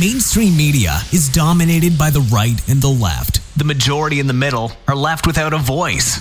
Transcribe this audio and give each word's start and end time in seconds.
Mainstream 0.00 0.56
media 0.56 1.00
is 1.12 1.28
dominated 1.28 1.98
by 1.98 2.08
the 2.08 2.26
right 2.32 2.58
and 2.70 2.80
the 2.80 2.88
left. 2.88 3.42
The 3.58 3.64
majority 3.64 4.18
in 4.18 4.26
the 4.26 4.32
middle 4.32 4.72
are 4.88 4.96
left 4.96 5.26
without 5.26 5.52
a 5.52 5.58
voice. 5.58 6.18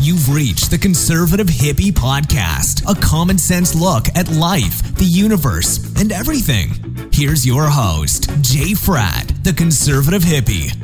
You've 0.00 0.28
reached 0.28 0.72
the 0.72 0.78
Conservative 0.78 1.46
Hippie 1.46 1.92
Podcast, 1.92 2.82
a 2.90 3.00
common 3.00 3.38
sense 3.38 3.76
look 3.76 4.06
at 4.16 4.28
life, 4.32 4.82
the 4.96 5.04
universe, 5.04 5.78
and 6.00 6.10
everything. 6.10 6.70
Here's 7.12 7.46
your 7.46 7.68
host, 7.68 8.28
Jay 8.40 8.72
Fratt, 8.72 9.44
the 9.44 9.52
Conservative 9.52 10.22
Hippie. 10.22 10.74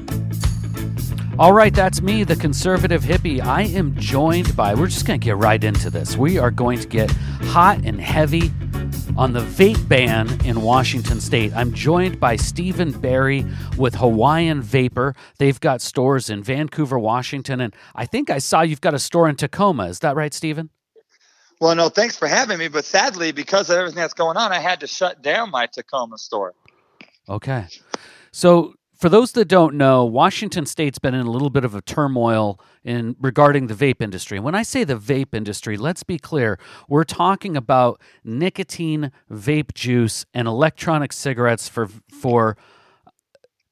All 1.41 1.53
right, 1.53 1.75
that's 1.75 2.03
me, 2.03 2.23
the 2.23 2.37
conservative 2.37 3.03
hippie. 3.03 3.41
I 3.41 3.63
am 3.63 3.97
joined 3.97 4.55
by, 4.55 4.75
we're 4.75 4.87
just 4.87 5.07
going 5.07 5.19
to 5.19 5.25
get 5.25 5.39
right 5.39 5.65
into 5.65 5.91
this. 5.91 6.17
We 6.17 6.39
are 6.39 6.53
going 6.53 6.79
to 6.79 6.87
get 6.87 7.11
hot 7.11 7.79
and 7.83 8.01
heavy 8.01 8.53
on 9.17 9.33
the 9.33 9.41
vape 9.41 9.89
ban 9.89 10.29
in 10.45 10.63
Washington 10.63 11.21
state. 11.21 11.53
I'm 11.55 11.73
joined 11.73 12.19
by 12.19 12.37
Stephen 12.37 12.93
Barry 12.93 13.45
with 13.77 13.95
Hawaiian 13.95 14.63
Vapor. 14.63 15.15
They've 15.39 15.59
got 15.61 15.81
stores 15.81 16.31
in 16.31 16.43
Vancouver, 16.43 16.99
Washington, 16.99 17.61
and 17.61 17.75
I 17.95 18.07
think 18.07 18.31
I 18.31 18.39
saw 18.39 18.63
you've 18.63 18.81
got 18.81 18.95
a 18.95 18.99
store 18.99 19.29
in 19.29 19.37
Tacoma. 19.37 19.85
Is 19.89 20.01
that 20.01 20.17
right, 20.17 20.33
Stephen? 20.33 20.71
Well, 21.61 21.77
no, 21.77 21.89
thanks 21.89 22.17
for 22.17 22.27
having 22.27 22.59
me. 22.59 22.69
But 22.69 22.85
sadly, 22.85 23.31
because 23.31 23.71
of 23.71 23.77
everything 23.77 24.01
that's 24.01 24.15
going 24.15 24.37
on, 24.37 24.51
I 24.51 24.59
had 24.59 24.81
to 24.81 24.87
shut 24.89 25.23
down 25.23 25.51
my 25.51 25.67
Tacoma 25.67 26.19
store. 26.19 26.55
Okay. 27.29 27.67
So 28.33 28.75
for 29.03 29.09
those 29.09 29.33
that 29.33 29.47
don't 29.47 29.75
know, 29.75 30.05
Washington 30.05 30.65
State's 30.65 31.01
been 31.01 31.13
in 31.13 31.27
a 31.27 31.31
little 31.31 31.51
bit 31.51 31.65
of 31.65 31.75
a 31.75 31.83
turmoil 31.83 32.61
in 32.85 33.17
regarding 33.21 33.67
the 33.67 33.75
vape 33.75 34.01
industry. 34.01 34.39
When 34.39 34.55
I 34.55 34.63
say 34.63 34.85
the 34.85 34.95
vape 34.95 35.35
industry, 35.35 35.77
let's 35.77 36.05
be 36.05 36.19
clear. 36.19 36.57
We're 36.89 37.03
talking 37.03 37.57
about 37.57 38.01
nicotine, 38.23 39.11
vape 39.29 39.75
juice, 39.75 40.25
and 40.33 40.47
electronic 40.47 41.13
cigarettes 41.13 41.69
for 41.69 41.89
for 42.13 42.57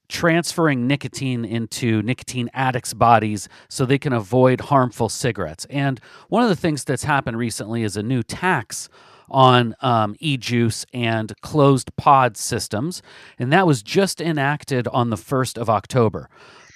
transferring 0.09 0.89
nicotine 0.89 1.45
into 1.45 2.03
nicotine 2.03 2.51
addicts' 2.53 2.93
bodies 2.93 3.49
so 3.69 3.87
they 3.87 3.99
can 3.99 4.13
avoid 4.13 4.63
harmful 4.63 5.09
cigarettes. 5.09 5.65
And 5.71 6.01
one 6.29 6.43
of 6.43 6.49
the 6.49 6.57
things 6.57 6.83
that's 6.83 7.05
happened 7.05 7.39
recently 7.39 7.85
is 7.85 7.97
a 7.97 8.03
new 8.03 8.25
tax 8.25 8.89
on 9.31 9.75
um, 9.81 10.17
e 10.19 10.37
juice 10.37 10.85
and 10.93 11.33
closed 11.41 11.95
pod 11.97 12.37
systems. 12.37 13.03
And 13.39 13.53
that 13.53 13.67
was 13.67 13.83
just 13.83 14.21
enacted 14.21 14.89
on 14.89 15.11
the 15.11 15.17
1st 15.17 15.59
of 15.59 15.71
October. 15.71 16.29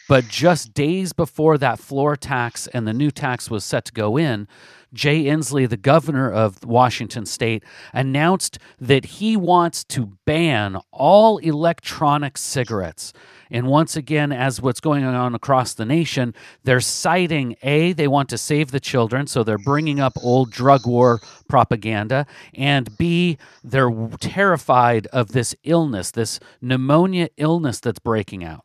But 0.09 0.29
just 0.29 0.75
days 0.75 1.13
before 1.13 1.57
that 1.59 1.79
floor 1.79 2.15
tax 2.15 2.67
and 2.69 2.87
the 2.87 2.93
new 2.93 3.11
tax 3.11 3.51
was 3.51 3.65
set 3.65 3.87
to 3.87 3.93
go 3.93 4.19
in, 4.19 4.47
Jay 4.93 5.25
Inslee, 5.25 5.69
the 5.69 5.77
governor 5.77 6.31
of 6.31 6.65
Washington 6.65 7.27
state, 7.27 7.65
announced 7.93 8.59
that 8.79 9.05
he 9.07 9.37
wants 9.37 9.83
to 9.85 10.13
ban 10.25 10.79
all 10.93 11.39
electronic 11.39 12.39
cigarettes. 12.39 13.13
And 13.55 13.69
once 13.69 13.95
again, 13.95 14.33
as 14.33 14.61
what's 14.61 14.81
going 14.81 15.05
on 15.05 15.33
across 15.33 15.75
the 15.75 15.85
nation, 15.85 16.35
they're 16.65 16.81
citing 16.81 17.55
A, 17.63 17.93
they 17.93 18.09
want 18.09 18.29
to 18.31 18.37
save 18.37 18.73
the 18.73 18.81
children, 18.81 19.29
so 19.29 19.45
they're 19.45 19.59
bringing 19.59 20.01
up 20.01 20.15
old 20.21 20.51
drug 20.51 20.89
war 20.89 21.21
propaganda, 21.49 22.27
and 22.53 22.99
B, 22.99 23.39
they're 23.63 24.09
terrified 24.19 25.07
of 25.13 25.29
this 25.29 25.55
illness, 25.63 26.11
this 26.11 26.41
pneumonia 26.61 27.29
illness 27.37 27.79
that's 27.79 28.01
breaking 28.01 28.43
out. 28.43 28.65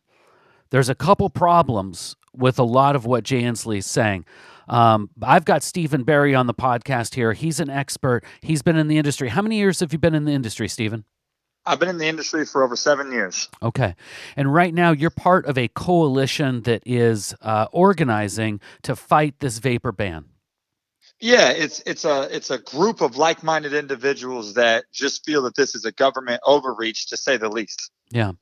There's 0.70 0.88
a 0.88 0.96
couple 0.96 1.30
problems 1.30 2.16
with 2.34 2.58
a 2.58 2.64
lot 2.64 2.96
of 2.96 3.06
what 3.06 3.22
Jay 3.22 3.42
Inslee 3.42 3.78
is 3.78 3.86
saying. 3.86 4.24
Um, 4.68 5.10
I've 5.22 5.44
got 5.44 5.62
Stephen 5.62 6.02
Barry 6.02 6.34
on 6.34 6.48
the 6.48 6.54
podcast 6.54 7.14
here. 7.14 7.32
He's 7.32 7.60
an 7.60 7.70
expert. 7.70 8.24
He's 8.40 8.62
been 8.62 8.76
in 8.76 8.88
the 8.88 8.98
industry. 8.98 9.28
How 9.28 9.42
many 9.42 9.56
years 9.56 9.78
have 9.78 9.92
you 9.92 10.00
been 10.00 10.16
in 10.16 10.24
the 10.24 10.32
industry, 10.32 10.66
Stephen? 10.66 11.04
I've 11.66 11.78
been 11.78 11.88
in 11.88 11.98
the 11.98 12.06
industry 12.06 12.46
for 12.46 12.62
over 12.62 12.76
seven 12.76 13.12
years. 13.12 13.48
Okay. 13.62 13.94
And 14.36 14.52
right 14.52 14.72
now, 14.72 14.92
you're 14.92 15.10
part 15.10 15.46
of 15.46 15.58
a 15.58 15.68
coalition 15.68 16.62
that 16.62 16.82
is 16.86 17.34
uh, 17.42 17.66
organizing 17.70 18.60
to 18.82 18.96
fight 18.96 19.40
this 19.40 19.58
vapor 19.58 19.92
ban. 19.92 20.24
Yeah, 21.22 21.50
it's 21.50 21.82
it's 21.84 22.06
a 22.06 22.34
it's 22.34 22.50
a 22.50 22.56
group 22.56 23.02
of 23.02 23.18
like-minded 23.18 23.74
individuals 23.74 24.54
that 24.54 24.84
just 24.90 25.24
feel 25.26 25.42
that 25.42 25.54
this 25.54 25.74
is 25.74 25.84
a 25.84 25.92
government 25.92 26.40
overreach, 26.46 27.08
to 27.08 27.16
say 27.18 27.36
the 27.36 27.50
least. 27.50 27.90
Yeah. 28.10 28.32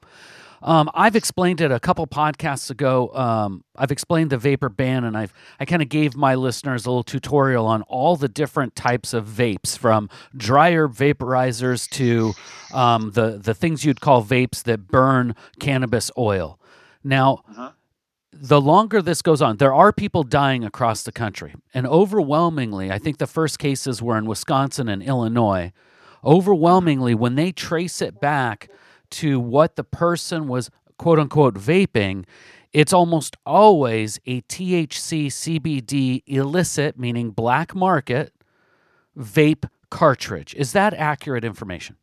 Um, 0.63 0.91
I've 0.95 1.17
explained 1.17 1.61
it 1.61 1.71
a 1.71 1.81
couple 1.81 2.07
podcasts 2.07 2.71
ago. 2.71 3.15
Um, 3.15 3.65
I've 3.77 3.93
explained 3.93 4.31
the 4.31 4.39
vapor 4.39 4.69
ban, 4.69 5.05
and 5.05 5.17
I've 5.17 5.33
I 5.61 5.65
kind 5.65 5.83
of 5.83 5.89
gave 5.89 6.17
my 6.17 6.35
listeners 6.35 6.87
a 6.87 6.91
little 6.91 7.05
tutorial 7.05 7.67
on 7.67 7.83
all 7.83 8.17
the 8.17 8.29
different 8.29 8.75
types 8.75 9.15
of 9.15 9.27
vapes, 9.27 9.79
from 9.79 10.09
dryer 10.37 10.89
vaporizers 10.89 11.89
to 11.91 12.33
um, 12.75 13.13
the 13.13 13.39
the 13.39 13.55
things 13.55 13.85
you'd 13.85 14.01
call 14.01 14.25
vapes 14.25 14.63
that 14.65 14.89
burn 14.89 15.35
cannabis 15.61 16.11
oil. 16.17 16.59
Now. 17.03 17.43
Uh-huh. 17.49 17.73
The 18.41 18.61
longer 18.61 19.03
this 19.03 19.21
goes 19.21 19.43
on, 19.43 19.57
there 19.57 19.75
are 19.75 19.91
people 19.93 20.23
dying 20.23 20.63
across 20.63 21.03
the 21.03 21.11
country. 21.11 21.55
And 21.75 21.89
overwhelmingly, 21.89 22.89
I 22.93 22.99
think 22.99 23.19
the 23.19 23.27
first 23.27 23.59
cases 23.59 24.01
were 24.01 24.17
in 24.17 24.27
Wisconsin 24.27 24.89
and 24.89 25.03
Illinois. 25.03 25.73
Overwhelmingly, 26.23 27.17
when 27.17 27.35
they 27.35 27.51
trace 27.51 28.01
it 28.01 28.21
back 28.21 28.69
to 29.11 29.41
what 29.41 29.77
the 29.77 29.85
person 29.85 30.49
was 30.49 30.71
quote 30.99 31.19
unquote 31.19 31.55
vaping, 31.55 32.25
it's 32.73 32.93
almost 32.93 33.37
always 33.47 34.21
a 34.27 34.43
THC 34.43 35.27
CBD 35.27 36.23
illicit, 36.27 36.99
meaning 36.99 37.31
black 37.31 37.75
market, 37.75 38.33
vape 39.17 39.69
cartridge. 39.91 40.55
Is 40.55 40.73
that 40.73 40.93
accurate 40.95 41.45
information? 41.45 41.97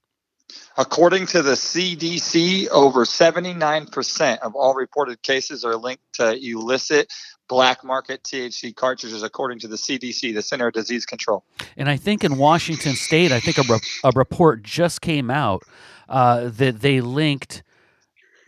According 0.78 1.28
to 1.28 1.42
the 1.42 1.54
CDC, 1.54 2.68
over 2.70 3.06
79% 3.06 4.40
of 4.40 4.56
all 4.56 4.74
reported 4.74 5.22
cases 5.22 5.64
are 5.64 5.76
linked 5.76 6.04
to 6.14 6.34
illicit 6.34 7.12
black 7.48 7.84
market 7.84 8.24
THC 8.24 8.76
cartridges, 8.76 9.24
according 9.24 9.60
to 9.60 9.68
the 9.68 9.76
CDC, 9.76 10.34
the 10.34 10.42
Center 10.42 10.68
of 10.68 10.74
Disease 10.74 11.06
Control. 11.06 11.44
And 11.78 11.90
I 11.90 11.98
think 11.98 12.24
in 12.24 12.38
Washington 12.38 12.96
State, 12.96 13.32
I 13.32 13.40
think 13.40 13.58
a, 13.58 13.64
re- 13.64 13.80
a 14.04 14.12
report 14.16 14.64
just 14.64 15.02
came 15.02 15.32
out 15.32 15.64
uh, 16.10 16.50
that 16.50 16.82
they 16.82 17.02
linked 17.02 17.64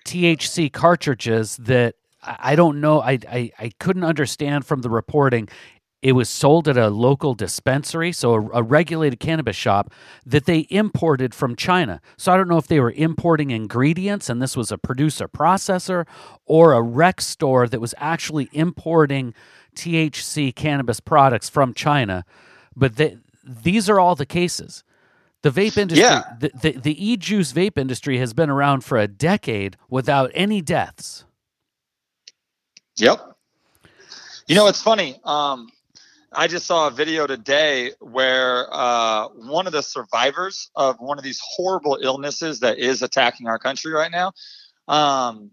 THC 0.06 0.72
cartridges 0.72 1.58
that 1.58 1.96
I 2.24 2.56
don't 2.56 2.82
know. 2.82 3.00
I, 3.02 3.20
I, 3.30 3.52
I 3.58 3.72
couldn't 3.80 4.04
understand 4.04 4.66
from 4.66 4.82
the 4.82 4.90
reporting. 4.90 5.48
It 6.02 6.12
was 6.12 6.30
sold 6.30 6.68
at 6.68 6.78
a 6.78 6.90
local 6.90 7.34
dispensary, 7.34 8.12
so 8.12 8.34
a, 8.36 8.50
a, 8.60 8.64
regulated 8.64 9.20
cannabis 9.20 9.56
shop 9.56 9.92
that 10.26 10.46
they 10.46 10.68
imported 10.70 11.34
from 11.34 11.56
China. 11.56 12.02
So 12.18 12.32
I 12.32 12.38
don't 12.38 12.48
know 12.48 12.60
if 12.60 12.68
they 12.68 12.80
were 12.80 12.92
importing 12.92 13.50
ingredients 13.50 14.30
and 14.30 14.40
this 14.40 14.56
was 14.56 14.72
a 14.72 14.78
producer 14.78 15.28
processor 15.28 16.06
or 16.46 16.74
a 16.74 16.82
rec 16.84 17.20
store 17.20 17.68
that 17.68 17.82
was 17.82 17.96
actually 17.98 18.48
importing 18.52 19.34
THC 19.76 20.54
cannabis 20.54 21.00
products 21.00 21.50
from 21.50 21.74
China. 21.74 22.26
But 22.76 22.98
they, 22.98 23.18
these 23.44 23.90
are 23.90 24.00
all 24.00 24.16
the 24.16 24.26
cases. 24.26 24.84
The 25.42 25.50
vape 25.50 25.78
industry, 25.78 26.04
yeah. 26.04 26.24
the, 26.40 26.52
the, 26.62 26.72
the 26.74 27.06
e 27.06 27.18
juice 27.18 27.54
vape 27.54 27.78
industry 27.78 28.18
has 28.18 28.34
been 28.34 28.50
around 28.50 28.84
for 28.84 28.98
a 28.98 29.08
decade 29.08 29.78
without 29.90 30.30
any 30.34 30.62
deaths. 30.62 31.26
Yep. 32.98 33.36
You 34.48 34.56
know, 34.56 34.68
it's 34.68 34.82
funny. 34.82 35.20
Um, 35.24 35.70
I 36.32 36.48
just 36.48 36.66
saw 36.66 36.88
a 36.88 36.92
video 36.92 37.26
today 37.26 37.92
where 38.00 38.68
uh, 38.72 39.28
one 39.30 39.66
of 39.66 39.74
the 39.74 39.82
survivors 39.82 40.70
of 40.76 40.98
one 41.00 41.18
of 41.18 41.24
these 41.24 41.42
horrible 41.42 41.98
illnesses 42.02 42.60
that 42.60 42.78
is 42.80 43.02
attacking 43.02 43.48
our 43.48 43.60
country 43.60 43.94
right 43.94 44.12
now, 44.12 44.34
um, 44.88 45.52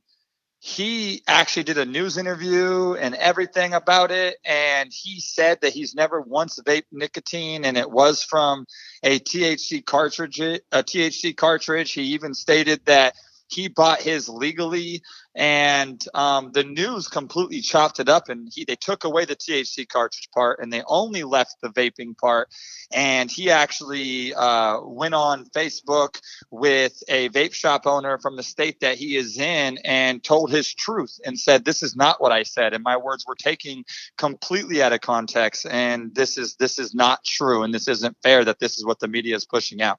he 0.58 1.22
actually 1.28 1.64
did 1.64 1.76
a 1.76 1.84
news 1.84 2.16
interview 2.16 2.94
and 2.94 3.14
everything 3.16 3.74
about 3.74 4.10
it 4.10 4.38
and 4.46 4.90
he 4.90 5.20
said 5.20 5.60
that 5.60 5.74
he's 5.74 5.94
never 5.94 6.22
once 6.22 6.58
vaped 6.66 6.84
nicotine 6.90 7.66
and 7.66 7.76
it 7.76 7.90
was 7.90 8.22
from 8.22 8.64
a 9.02 9.18
THC 9.20 9.84
cartridge 9.84 10.40
a 10.40 10.60
THC 10.72 11.36
cartridge. 11.36 11.92
He 11.92 12.02
even 12.14 12.32
stated 12.32 12.80
that 12.86 13.14
he 13.54 13.68
bought 13.68 14.02
his 14.02 14.28
legally 14.28 15.02
and 15.34 16.04
um, 16.14 16.50
the 16.52 16.64
news 16.64 17.08
completely 17.08 17.60
chopped 17.60 17.98
it 18.00 18.08
up 18.08 18.28
and 18.28 18.48
he 18.52 18.64
they 18.64 18.76
took 18.76 19.04
away 19.04 19.24
the 19.24 19.36
THC 19.36 19.88
cartridge 19.88 20.28
part 20.32 20.60
and 20.60 20.72
they 20.72 20.82
only 20.86 21.24
left 21.24 21.56
the 21.60 21.68
vaping 21.68 22.16
part 22.16 22.48
and 22.92 23.30
he 23.30 23.50
actually 23.50 24.34
uh, 24.34 24.80
went 24.82 25.14
on 25.14 25.46
Facebook 25.46 26.20
with 26.50 27.02
a 27.08 27.28
vape 27.30 27.54
shop 27.54 27.86
owner 27.86 28.18
from 28.18 28.36
the 28.36 28.42
state 28.42 28.80
that 28.80 28.96
he 28.96 29.16
is 29.16 29.38
in 29.38 29.78
and 29.84 30.22
told 30.22 30.50
his 30.50 30.72
truth 30.72 31.18
and 31.24 31.38
said 31.38 31.64
this 31.64 31.82
is 31.82 31.96
not 31.96 32.20
what 32.20 32.32
I 32.32 32.42
said 32.42 32.74
and 32.74 32.82
my 32.84 32.96
words 32.96 33.24
were 33.26 33.36
taken 33.36 33.84
completely 34.18 34.82
out 34.82 34.92
of 34.92 35.00
context 35.00 35.66
and 35.68 36.14
this 36.14 36.38
is 36.38 36.56
this 36.56 36.78
is 36.78 36.94
not 36.94 37.24
true 37.24 37.62
and 37.62 37.74
this 37.74 37.88
isn't 37.88 38.16
fair 38.22 38.44
that 38.44 38.58
this 38.58 38.78
is 38.78 38.84
what 38.84 39.00
the 39.00 39.08
media 39.08 39.36
is 39.36 39.44
pushing 39.44 39.82
out. 39.82 39.98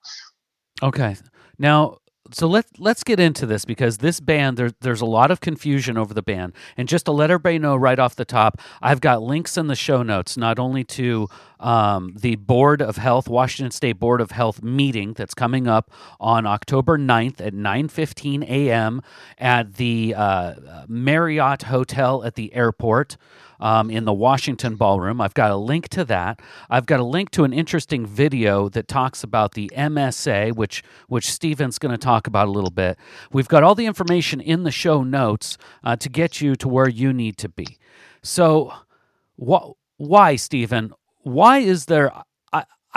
Okay. 0.82 1.16
Now, 1.58 2.00
so 2.32 2.48
let 2.48 2.66
let's 2.80 3.04
get 3.04 3.20
into 3.20 3.46
this 3.46 3.66
because 3.66 4.00
this 4.00 4.20
band 4.20 4.58
there, 4.58 4.72
there's 4.82 5.02
a 5.02 5.06
lot 5.06 5.32
of 5.32 5.40
confusion 5.42 5.98
over 5.98 6.14
the 6.14 6.22
band 6.22 6.54
and 6.78 6.88
just 6.88 7.06
to 7.06 7.12
let 7.12 7.30
everybody 7.30 7.60
know 7.60 7.76
right 7.76 8.00
off 8.00 8.16
the 8.16 8.26
top 8.26 8.60
i've 8.82 9.02
got 9.02 9.22
links 9.22 9.58
in 9.58 9.68
the 9.68 9.76
show 9.76 10.02
notes 10.02 10.36
not 10.38 10.58
only 10.60 10.84
to 10.84 11.28
um, 11.60 12.14
the 12.18 12.36
Board 12.36 12.82
of 12.82 12.98
Health, 12.98 13.28
Washington 13.28 13.72
State 13.72 14.00
Board 14.00 14.22
of 14.22 14.32
Health 14.32 14.62
meeting 14.62 15.14
that's 15.14 15.34
coming 15.34 15.68
up 15.68 15.92
on 16.20 16.46
October 16.46 16.98
9th 16.98 17.42
at 17.42 17.54
9:15 17.54 18.44
a.m. 18.44 19.02
at 19.38 19.76
the 19.76 20.14
uh, 20.16 20.56
Marriott 20.88 21.64
Hotel 21.64 22.24
at 22.24 22.36
the 22.36 22.54
airport. 22.54 23.18
Um, 23.60 23.90
in 23.90 24.06
the 24.06 24.14
Washington 24.14 24.76
Ballroom. 24.76 25.22
I've 25.22 25.34
got 25.34 25.52
a 25.52 25.56
link 25.56 25.88
to 25.90 26.04
that. 26.06 26.42
I've 26.70 26.86
got 26.86 27.00
a 27.00 27.04
link 27.04 27.32
to 27.32 27.44
an 27.44 27.54
interesting 27.54 28.06
video 28.06 28.70
that 28.70 28.88
talks 28.88 29.24
about 29.24 29.54
the 29.54 29.72
MSA, 29.76 30.56
which 30.56 30.84
which 31.08 31.32
Stephen's 31.32 31.80
going 31.80 31.94
to 31.94 31.98
talk 31.98 32.28
about 32.28 32.48
a 32.48 32.52
little 32.52 32.72
bit. 32.72 32.98
We've 33.32 33.48
got 33.48 33.64
all 33.64 33.76
the 33.76 33.86
information 33.86 34.42
in 34.42 34.64
the 34.64 34.72
show 34.72 35.04
notes 35.04 35.58
uh, 35.84 35.96
to 35.98 36.10
get 36.10 36.42
you 36.42 36.56
to 36.58 36.68
where 36.68 36.90
you 36.90 37.14
need 37.14 37.38
to 37.38 37.50
be. 37.50 37.78
So, 38.22 38.74
wh- 39.38 39.72
why, 39.98 40.36
Stephen? 40.36 40.94
why 41.26 41.58
is 41.58 41.86
there 41.86 42.12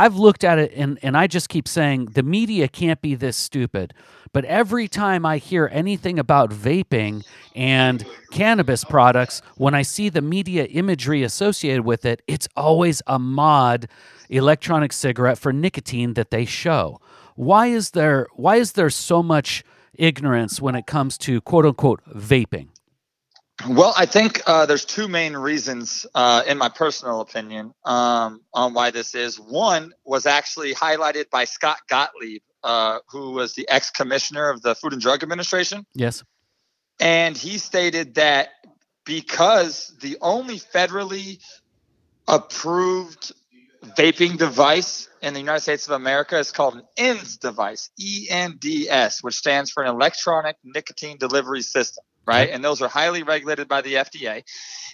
I've 0.01 0.15
looked 0.15 0.45
at 0.45 0.59
it 0.59 0.73
and, 0.77 0.97
and 1.03 1.17
I 1.17 1.27
just 1.27 1.49
keep 1.49 1.67
saying 1.67 2.07
the 2.07 2.23
media 2.23 2.69
can't 2.69 3.03
be 3.03 3.17
this 3.17 3.37
stupid. 3.37 3.93
But 4.33 4.45
every 4.45 4.87
time 4.87 5.27
I 5.27 5.39
hear 5.39 5.69
anything 5.73 6.21
about 6.21 6.51
vaping 6.51 7.25
and 7.57 8.07
cannabis 8.31 8.85
products, 8.85 9.43
when 9.57 9.75
I 9.75 9.83
see 9.83 10.09
the 10.09 10.23
media 10.23 10.65
imagery 10.67 11.25
associated 11.25 11.85
with 11.85 12.05
it, 12.05 12.23
it's 12.29 12.47
always 12.57 13.03
a 13.09 13.19
mod 13.19 13.89
electronic 14.29 14.93
cigarette 14.93 15.39
for 15.39 15.53
nicotine 15.53 16.15
that 16.15 16.31
they 16.31 16.45
show. 16.45 17.01
Why 17.35 17.67
is 17.67 17.91
there 17.91 18.29
why 18.35 18.57
is 18.57 18.73
there 18.73 18.91
so 18.91 19.23
much 19.23 19.65
ignorance 19.95 20.61
when 20.61 20.77
it 20.77 20.87
comes 20.87 21.19
to 21.19 21.41
quote 21.41 21.67
unquote 21.67 22.03
vaping? 22.09 22.69
Well, 23.67 23.93
I 23.97 24.07
think 24.07 24.41
uh, 24.47 24.67
there's 24.67 24.85
two 24.85 25.09
main 25.09 25.37
reasons, 25.37 26.07
uh, 26.15 26.43
in 26.47 26.59
my 26.59 26.69
personal 26.69 27.21
opinion, 27.21 27.73
um, 27.85 28.43
on 28.55 28.73
why 28.73 28.91
this 28.91 29.15
is. 29.15 29.37
One 29.37 29.93
was 30.05 30.27
actually 30.27 30.75
highlighted 30.75 31.29
by 31.31 31.45
Scott 31.45 31.79
Gottlieb, 31.89 32.43
uh, 32.63 33.01
who 33.11 33.33
was 33.33 33.55
the 33.55 33.69
ex 33.69 33.91
commissioner 33.91 34.49
of 34.51 34.63
the 34.63 34.77
Food 34.77 34.93
and 34.93 35.03
Drug 35.03 35.25
Administration. 35.25 35.85
Yes. 35.93 36.23
And 37.01 37.37
he 37.37 37.59
stated 37.59 38.15
that 38.15 38.51
because 39.05 39.93
the 40.01 40.19
only 40.21 40.61
federally 40.61 41.41
approved 42.29 43.33
vaping 43.97 44.37
device 44.39 45.09
in 45.21 45.35
the 45.35 45.41
United 45.41 45.63
States 45.63 45.87
of 45.87 45.93
America 45.93 46.39
is 46.39 46.53
called 46.53 46.75
an 46.77 46.83
ENDS 46.97 47.39
device, 47.39 47.91
E 47.99 48.29
N 48.31 48.57
D 48.59 48.89
S, 48.89 49.23
which 49.23 49.35
stands 49.35 49.71
for 49.71 49.83
an 49.83 49.89
electronic 49.89 50.57
nicotine 50.63 51.17
delivery 51.19 51.63
system 51.63 52.05
right? 52.29 52.51
And 52.51 52.63
those 52.63 52.83
are 52.83 52.89
highly 52.89 53.23
regulated 53.23 53.69
by 53.69 53.81
the 53.81 53.95
FDA. 53.95 54.45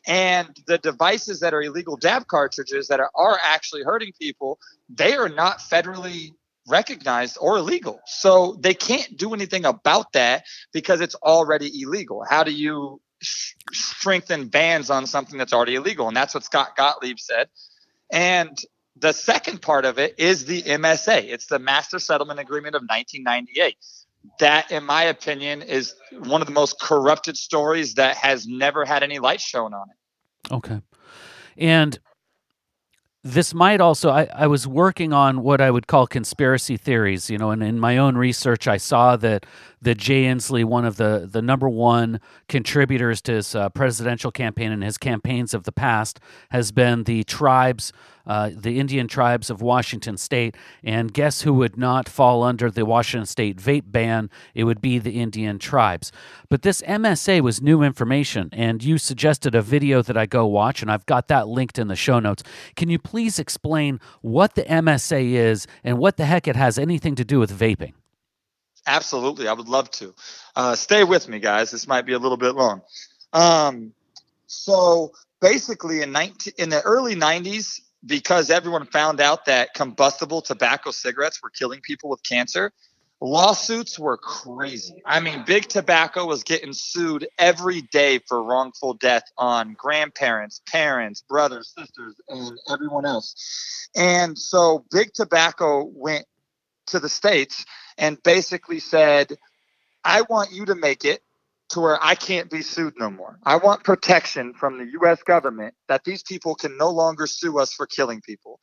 And 0.06 0.48
the 0.66 0.78
devices 0.78 1.40
that 1.40 1.52
are 1.52 1.60
illegal 1.60 1.96
dab 1.96 2.28
cartridges 2.28 2.88
that 2.88 3.00
are, 3.00 3.10
are 3.14 3.38
actually 3.42 3.82
hurting 3.82 4.12
people, 4.18 4.58
they 4.88 5.14
are 5.14 5.28
not 5.28 5.58
federally 5.58 6.30
recognized 6.68 7.36
or 7.40 7.58
illegal. 7.58 8.00
So 8.06 8.56
they 8.60 8.72
can't 8.72 9.16
do 9.16 9.34
anything 9.34 9.64
about 9.64 10.12
that 10.12 10.44
because 10.72 11.00
it's 11.00 11.16
already 11.16 11.82
illegal. 11.82 12.24
How 12.28 12.44
do 12.44 12.52
you 12.52 13.00
sh- 13.20 13.54
strengthen 13.72 14.46
bans 14.48 14.88
on 14.88 15.06
something 15.06 15.36
that's 15.36 15.52
already 15.52 15.74
illegal? 15.74 16.06
And 16.06 16.16
that's 16.16 16.34
what 16.34 16.44
Scott 16.44 16.76
Gottlieb 16.76 17.18
said. 17.18 17.48
And 18.12 18.56
the 18.96 19.12
second 19.12 19.60
part 19.60 19.84
of 19.84 19.98
it 19.98 20.14
is 20.18 20.44
the 20.44 20.62
MSA. 20.62 21.24
It's 21.24 21.46
the 21.46 21.58
Master 21.58 21.98
Settlement 21.98 22.38
Agreement 22.38 22.76
of 22.76 22.82
1998 22.82 23.76
that, 24.38 24.70
in 24.70 24.84
my 24.84 25.04
opinion, 25.04 25.62
is 25.62 25.94
one 26.12 26.40
of 26.40 26.46
the 26.46 26.52
most 26.52 26.80
corrupted 26.80 27.36
stories 27.36 27.94
that 27.94 28.16
has 28.16 28.46
never 28.46 28.84
had 28.84 29.02
any 29.02 29.18
light 29.18 29.40
shown 29.40 29.74
on 29.74 29.86
it. 29.90 30.52
Okay. 30.52 30.80
And 31.56 31.98
this 33.24 33.54
might 33.54 33.80
also 33.80 34.10
I, 34.10 34.28
I 34.34 34.46
was 34.46 34.66
working 34.66 35.14
on 35.14 35.42
what 35.42 35.62
I 35.62 35.70
would 35.70 35.86
call 35.86 36.06
conspiracy 36.06 36.76
theories, 36.76 37.30
you 37.30 37.38
know, 37.38 37.50
and 37.50 37.62
in 37.62 37.80
my 37.80 37.96
own 37.96 38.18
research 38.18 38.68
I 38.68 38.76
saw 38.76 39.16
that 39.16 39.46
that 39.80 39.96
Jay 39.96 40.24
Inslee, 40.24 40.64
one 40.64 40.84
of 40.84 40.96
the 40.96 41.26
the 41.30 41.40
number 41.40 41.68
one 41.68 42.20
contributors 42.48 43.22
to 43.22 43.32
his 43.32 43.54
uh, 43.54 43.70
presidential 43.70 44.30
campaign 44.30 44.70
and 44.70 44.84
his 44.84 44.98
campaigns 44.98 45.54
of 45.54 45.64
the 45.64 45.72
past, 45.72 46.20
has 46.50 46.70
been 46.70 47.04
the 47.04 47.24
tribes, 47.24 47.94
uh, 48.26 48.50
the 48.54 48.78
Indian 48.78 49.08
tribes 49.08 49.50
of 49.50 49.62
Washington 49.62 50.16
State. 50.16 50.56
And 50.82 51.12
guess 51.12 51.42
who 51.42 51.52
would 51.54 51.76
not 51.76 52.08
fall 52.08 52.42
under 52.42 52.70
the 52.70 52.84
Washington 52.84 53.26
State 53.26 53.56
vape 53.56 53.84
ban? 53.86 54.30
It 54.54 54.64
would 54.64 54.80
be 54.80 54.98
the 54.98 55.20
Indian 55.20 55.58
tribes. 55.58 56.12
But 56.48 56.62
this 56.62 56.82
MSA 56.82 57.40
was 57.40 57.60
new 57.60 57.82
information, 57.82 58.48
and 58.52 58.82
you 58.82 58.98
suggested 58.98 59.54
a 59.54 59.62
video 59.62 60.02
that 60.02 60.16
I 60.16 60.26
go 60.26 60.46
watch, 60.46 60.82
and 60.82 60.90
I've 60.90 61.06
got 61.06 61.28
that 61.28 61.48
linked 61.48 61.78
in 61.78 61.88
the 61.88 61.96
show 61.96 62.20
notes. 62.20 62.42
Can 62.76 62.88
you 62.88 62.98
please 62.98 63.38
explain 63.38 64.00
what 64.20 64.54
the 64.54 64.62
MSA 64.64 65.32
is 65.32 65.66
and 65.82 65.98
what 65.98 66.16
the 66.16 66.24
heck 66.24 66.48
it 66.48 66.56
has 66.56 66.78
anything 66.78 67.14
to 67.16 67.24
do 67.24 67.38
with 67.38 67.56
vaping? 67.56 67.92
Absolutely, 68.86 69.48
I 69.48 69.52
would 69.54 69.68
love 69.68 69.90
to. 69.92 70.14
Uh, 70.56 70.74
stay 70.74 71.04
with 71.04 71.28
me, 71.28 71.38
guys. 71.38 71.70
This 71.70 71.88
might 71.88 72.04
be 72.04 72.12
a 72.12 72.18
little 72.18 72.36
bit 72.36 72.54
long. 72.54 72.82
Um, 73.32 73.94
so 74.46 75.12
basically, 75.40 76.02
in 76.02 76.12
19, 76.12 76.52
in 76.58 76.68
the 76.68 76.82
early 76.82 77.16
90s, 77.16 77.80
because 78.06 78.50
everyone 78.50 78.86
found 78.86 79.20
out 79.20 79.46
that 79.46 79.74
combustible 79.74 80.42
tobacco 80.42 80.90
cigarettes 80.90 81.42
were 81.42 81.50
killing 81.50 81.80
people 81.80 82.10
with 82.10 82.22
cancer, 82.22 82.72
lawsuits 83.20 83.98
were 83.98 84.16
crazy. 84.16 85.02
I 85.04 85.20
mean, 85.20 85.44
Big 85.46 85.68
Tobacco 85.68 86.26
was 86.26 86.42
getting 86.42 86.72
sued 86.72 87.26
every 87.38 87.82
day 87.82 88.20
for 88.28 88.42
wrongful 88.42 88.94
death 88.94 89.24
on 89.38 89.74
grandparents, 89.74 90.60
parents, 90.66 91.22
brothers, 91.22 91.72
sisters, 91.76 92.20
and 92.28 92.58
everyone 92.70 93.06
else. 93.06 93.88
And 93.96 94.38
so 94.38 94.84
Big 94.90 95.12
Tobacco 95.12 95.84
went 95.84 96.26
to 96.86 97.00
the 97.00 97.08
states 97.08 97.64
and 97.96 98.22
basically 98.22 98.80
said, 98.80 99.32
I 100.04 100.22
want 100.22 100.52
you 100.52 100.66
to 100.66 100.74
make 100.74 101.04
it 101.04 101.22
to 101.70 101.80
where 101.80 101.98
I 102.02 102.14
can't 102.14 102.50
be 102.50 102.62
sued 102.62 102.94
no 102.98 103.10
more. 103.10 103.38
I 103.44 103.56
want 103.56 103.84
protection 103.84 104.54
from 104.54 104.78
the 104.78 104.86
US 105.00 105.22
government 105.22 105.74
that 105.88 106.04
these 106.04 106.22
people 106.22 106.54
can 106.54 106.76
no 106.76 106.90
longer 106.90 107.26
sue 107.26 107.58
us 107.58 107.72
for 107.72 107.86
killing 107.86 108.20
people. 108.20 108.60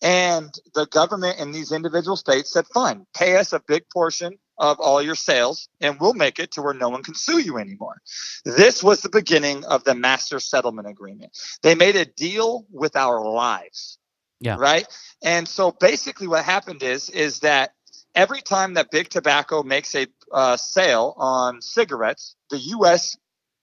And 0.00 0.54
the 0.74 0.86
government 0.86 1.40
in 1.40 1.52
these 1.52 1.72
individual 1.72 2.16
states 2.16 2.52
said, 2.52 2.66
fine, 2.72 3.06
pay 3.14 3.36
us 3.36 3.52
a 3.52 3.60
big 3.60 3.84
portion 3.92 4.38
of 4.58 4.80
all 4.80 5.00
your 5.02 5.14
sales 5.14 5.68
and 5.80 5.98
we'll 6.00 6.14
make 6.14 6.38
it 6.38 6.52
to 6.52 6.62
where 6.62 6.74
no 6.74 6.88
one 6.88 7.02
can 7.02 7.14
sue 7.14 7.38
you 7.38 7.58
anymore. 7.58 8.00
This 8.44 8.82
was 8.82 9.00
the 9.00 9.08
beginning 9.08 9.64
of 9.64 9.84
the 9.84 9.94
master 9.94 10.40
settlement 10.40 10.88
agreement. 10.88 11.36
They 11.62 11.74
made 11.74 11.96
a 11.96 12.04
deal 12.04 12.66
with 12.70 12.96
our 12.96 13.24
lives. 13.24 13.98
Yeah. 14.40 14.56
Right. 14.56 14.86
And 15.22 15.48
so 15.48 15.72
basically 15.72 16.28
what 16.28 16.44
happened 16.44 16.82
is, 16.84 17.10
is 17.10 17.40
that 17.40 17.72
every 18.14 18.40
time 18.40 18.74
that 18.74 18.90
big 18.90 19.08
tobacco 19.08 19.62
makes 19.62 19.94
a 19.94 20.06
uh, 20.32 20.56
sale 20.56 21.14
on 21.16 21.60
cigarettes, 21.62 22.36
the 22.50 22.58
U.S. 22.58 23.16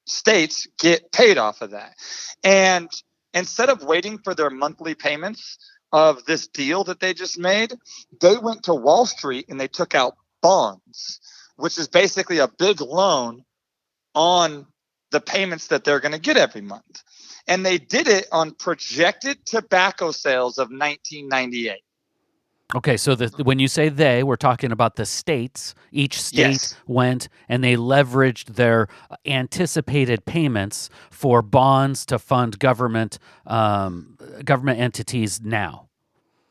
states 0.06 0.68
get 0.80 1.12
paid 1.12 1.38
off 1.38 1.62
of 1.62 1.72
that. 1.72 1.96
And 2.44 2.90
instead 3.34 3.70
of 3.70 3.84
waiting 3.84 4.20
for 4.20 4.34
their 4.34 4.50
monthly 4.50 4.96
payments 4.96 5.58
of 5.92 6.26
this 6.26 6.48
deal 6.48 6.84
that 6.86 7.00
they 7.00 7.14
just 7.14 7.38
made, 7.38 7.74
they 8.22 8.38
went 8.38 8.64
to 8.64 8.74
Wall 8.74 9.06
Street 9.06 9.46
and 9.50 9.60
they 9.60 9.68
took 9.68 9.96
out 9.96 10.16
bonds, 10.42 11.20
which 11.56 11.78
is 11.78 11.88
basically 11.88 12.40
a 12.40 12.48
big 12.48 12.82
loan 12.82 13.44
on 14.14 14.68
the 15.12 15.22
payments 15.22 15.68
that 15.68 15.84
they're 15.84 16.00
going 16.00 16.12
to 16.12 16.20
get 16.20 16.38
every 16.38 16.62
month. 16.62 17.04
And 17.48 17.66
they 17.66 17.78
did 17.78 18.08
it 18.08 18.28
on 18.32 18.52
projected 18.52 19.46
tobacco 19.46 20.12
sales 20.12 20.58
of 20.58 20.70
1998. 20.70 21.85
Okay, 22.74 22.98
so 22.98 23.14
the, 23.14 23.28
when 23.44 23.60
you 23.60 23.68
say 23.68 23.90
they, 23.90 24.24
we're 24.24 24.36
talking 24.36 24.72
about 24.72 24.96
the 24.96 25.06
states. 25.06 25.76
Each 25.92 26.20
state 26.22 26.38
Yes. 26.40 26.76
went 26.88 27.30
and 27.48 27.64
they 27.64 27.76
leveraged 27.76 28.56
their 28.56 28.88
anticipated 29.26 30.26
payments 30.26 30.90
for 31.12 31.42
bonds 31.44 32.06
to 32.08 32.18
fund 32.18 32.58
government 32.58 33.20
um, 33.46 34.18
government 34.44 34.80
entities 34.80 35.40
now. 35.42 35.90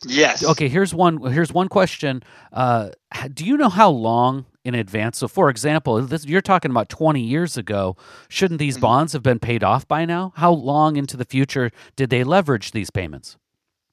Yes. 0.06 0.44
Okay, 0.44 0.68
here's 0.68 0.94
one. 0.94 1.20
Here's 1.32 1.52
one 1.52 1.68
question. 1.68 2.22
Uh, 2.52 2.90
do 3.32 3.44
you 3.44 3.56
know 3.56 3.68
how 3.70 3.90
long 3.90 4.44
in 4.64 4.74
advance? 4.74 5.18
So, 5.18 5.28
for 5.28 5.48
example, 5.50 6.00
this, 6.02 6.26
you're 6.26 6.42
talking 6.42 6.70
about 6.70 6.88
20 6.90 7.20
years 7.22 7.56
ago. 7.56 7.96
Shouldn't 8.28 8.60
these 8.60 8.76
Mhm. 8.76 8.82
bonds 8.82 9.12
have 9.14 9.22
been 9.22 9.38
paid 9.38 9.64
off 9.64 9.88
by 9.88 10.04
now? 10.04 10.32
How 10.36 10.52
long 10.52 10.96
into 10.96 11.16
the 11.16 11.24
future 11.24 11.70
did 11.96 12.10
they 12.10 12.22
leverage 12.22 12.70
these 12.72 12.90
payments? 12.90 13.36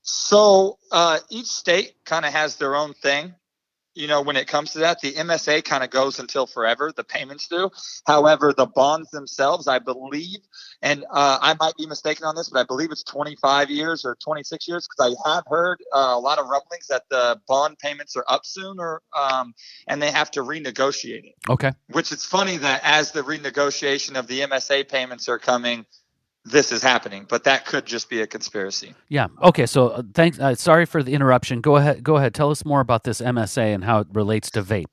So 0.04 0.78
uh, 0.92 1.20
each 1.30 1.48
state 1.48 1.94
kind 2.06 2.26
of 2.26 2.34
has 2.34 2.56
their 2.56 2.76
own 2.76 2.94
thing. 2.94 3.36
You 3.94 4.08
know, 4.08 4.22
when 4.22 4.38
it 4.38 4.48
comes 4.48 4.72
to 4.72 4.80
that, 4.80 5.02
the 5.02 5.12
MSA 5.12 5.66
kind 5.66 5.84
of 5.84 5.90
goes 5.90 6.20
until 6.20 6.48
forever. 6.48 6.94
The 6.96 7.04
payments 7.04 7.50
do. 7.50 7.70
However, 8.08 8.54
the 8.56 8.66
bonds 8.66 9.12
themselves, 9.12 9.68
I 9.68 9.80
believe, 9.80 10.40
and 10.82 11.04
uh, 11.12 11.40
I 11.42 11.56
might 11.60 11.76
be 11.76 11.86
mistaken 11.86 12.24
on 12.24 12.34
this, 12.34 12.48
but 12.48 12.60
I 12.60 12.64
believe 12.64 12.90
it's 12.92 13.04
25 13.04 13.70
years 13.70 14.06
or 14.06 14.16
26 14.24 14.66
years 14.70 14.88
because 14.88 15.18
I 15.26 15.30
have 15.30 15.44
heard 15.46 15.82
uh, 15.94 16.14
a 16.16 16.20
lot 16.20 16.40
of 16.40 16.48
rumblings 16.48 16.88
that 16.88 17.04
the 17.10 17.42
bond 17.50 17.80
payments 17.80 18.16
are 18.16 18.24
up 18.30 18.46
soon, 18.46 18.80
or 18.80 19.02
um, 19.14 19.54
and 19.88 20.02
they 20.02 20.10
have 20.10 20.32
to 20.32 20.40
renegotiate 20.40 21.26
it. 21.26 21.36
Okay. 21.50 21.74
Which 21.90 22.14
it's 22.14 22.26
funny 22.26 22.56
that 22.58 22.80
as 22.86 23.12
the 23.12 23.24
renegotiation 23.24 24.18
of 24.18 24.28
the 24.28 24.40
MSA 24.40 24.88
payments 24.88 25.28
are 25.28 25.38
coming, 25.38 25.86
this 26.46 26.72
is 26.72 26.82
happening, 26.82 27.26
but 27.30 27.44
that 27.44 27.66
could 27.66 27.86
just 27.86 28.10
be 28.10 28.22
a 28.22 28.28
conspiracy. 28.28 28.96
Yeah. 29.10 29.28
Okay. 29.44 29.66
So 29.66 29.90
uh, 29.90 30.04
thanks. 30.14 30.40
Uh, 30.40 30.56
sorry 30.56 30.86
for 30.86 31.04
the 31.04 31.14
interruption. 31.14 31.62
Go 31.62 31.76
ahead. 31.76 32.04
Go 32.04 32.18
ahead. 32.18 32.34
Tell 32.34 32.50
us 32.50 32.66
more 32.66 32.80
about 32.80 33.04
this 33.04 33.22
MSA 33.22 33.74
and 33.74 33.84
how 33.84 34.00
it 34.00 34.08
relates 34.12 34.50
to 34.52 34.64
vape. 34.64 34.86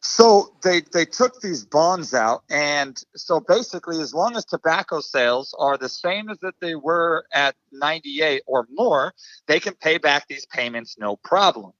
So 0.00 0.54
they 0.62 0.82
they 0.92 1.04
took 1.04 1.40
these 1.40 1.64
bonds 1.64 2.14
out, 2.14 2.44
and 2.48 2.96
so 3.16 3.40
basically, 3.40 4.00
as 4.00 4.14
long 4.14 4.36
as 4.36 4.44
tobacco 4.44 5.00
sales 5.00 5.54
are 5.58 5.76
the 5.76 5.88
same 5.88 6.28
as 6.28 6.38
that 6.40 6.54
they 6.60 6.74
were 6.74 7.24
at 7.32 7.56
'98 7.72 8.42
or 8.46 8.66
more, 8.70 9.14
they 9.46 9.58
can 9.58 9.74
pay 9.74 9.98
back 9.98 10.28
these 10.28 10.46
payments 10.46 10.96
no 10.98 11.16
problem. 11.16 11.72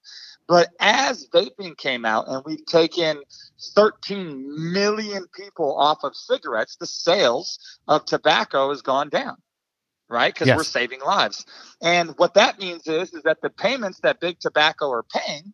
But 0.48 0.68
as 0.78 1.26
vaping 1.28 1.76
came 1.76 2.04
out, 2.04 2.28
and 2.28 2.42
we've 2.44 2.64
taken 2.66 3.20
13 3.74 4.72
million 4.72 5.26
people 5.34 5.76
off 5.76 6.04
of 6.04 6.14
cigarettes, 6.14 6.76
the 6.76 6.86
sales 6.86 7.58
of 7.88 8.04
tobacco 8.04 8.68
has 8.68 8.82
gone 8.82 9.08
down, 9.08 9.36
right? 10.08 10.32
Because 10.32 10.46
yes. 10.46 10.56
we're 10.56 10.64
saving 10.64 11.00
lives. 11.00 11.44
And 11.82 12.14
what 12.16 12.34
that 12.34 12.60
means 12.60 12.86
is, 12.86 13.12
is 13.12 13.24
that 13.24 13.40
the 13.42 13.50
payments 13.50 14.00
that 14.00 14.20
big 14.20 14.38
tobacco 14.38 14.88
are 14.90 15.02
paying 15.02 15.52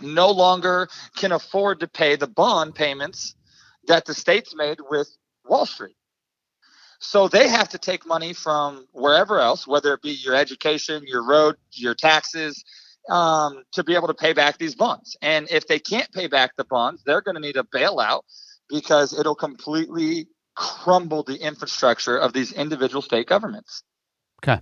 no 0.00 0.30
longer 0.30 0.88
can 1.16 1.32
afford 1.32 1.80
to 1.80 1.88
pay 1.88 2.16
the 2.16 2.28
bond 2.28 2.74
payments 2.74 3.34
that 3.88 4.04
the 4.06 4.14
states 4.14 4.54
made 4.54 4.78
with 4.88 5.08
Wall 5.44 5.66
Street. 5.66 5.96
So 7.00 7.28
they 7.28 7.48
have 7.48 7.70
to 7.70 7.78
take 7.78 8.06
money 8.06 8.34
from 8.34 8.86
wherever 8.92 9.40
else, 9.40 9.66
whether 9.66 9.94
it 9.94 10.02
be 10.02 10.12
your 10.12 10.34
education, 10.34 11.02
your 11.06 11.24
road, 11.24 11.56
your 11.72 11.94
taxes, 11.94 12.62
um, 13.08 13.62
to 13.72 13.84
be 13.84 13.94
able 13.94 14.08
to 14.08 14.14
pay 14.14 14.32
back 14.32 14.58
these 14.58 14.74
bonds. 14.74 15.16
And 15.22 15.50
if 15.50 15.66
they 15.66 15.78
can't 15.78 16.10
pay 16.12 16.26
back 16.26 16.56
the 16.56 16.64
bonds, 16.64 17.02
they're 17.04 17.22
going 17.22 17.36
to 17.36 17.40
need 17.40 17.56
a 17.56 17.62
bailout 17.62 18.22
because 18.68 19.18
it'll 19.18 19.34
completely 19.34 20.28
crumble 20.54 21.22
the 21.22 21.36
infrastructure 21.36 22.16
of 22.16 22.32
these 22.32 22.52
individual 22.52 23.02
state 23.02 23.26
governments. 23.26 23.82
Okay. 24.42 24.60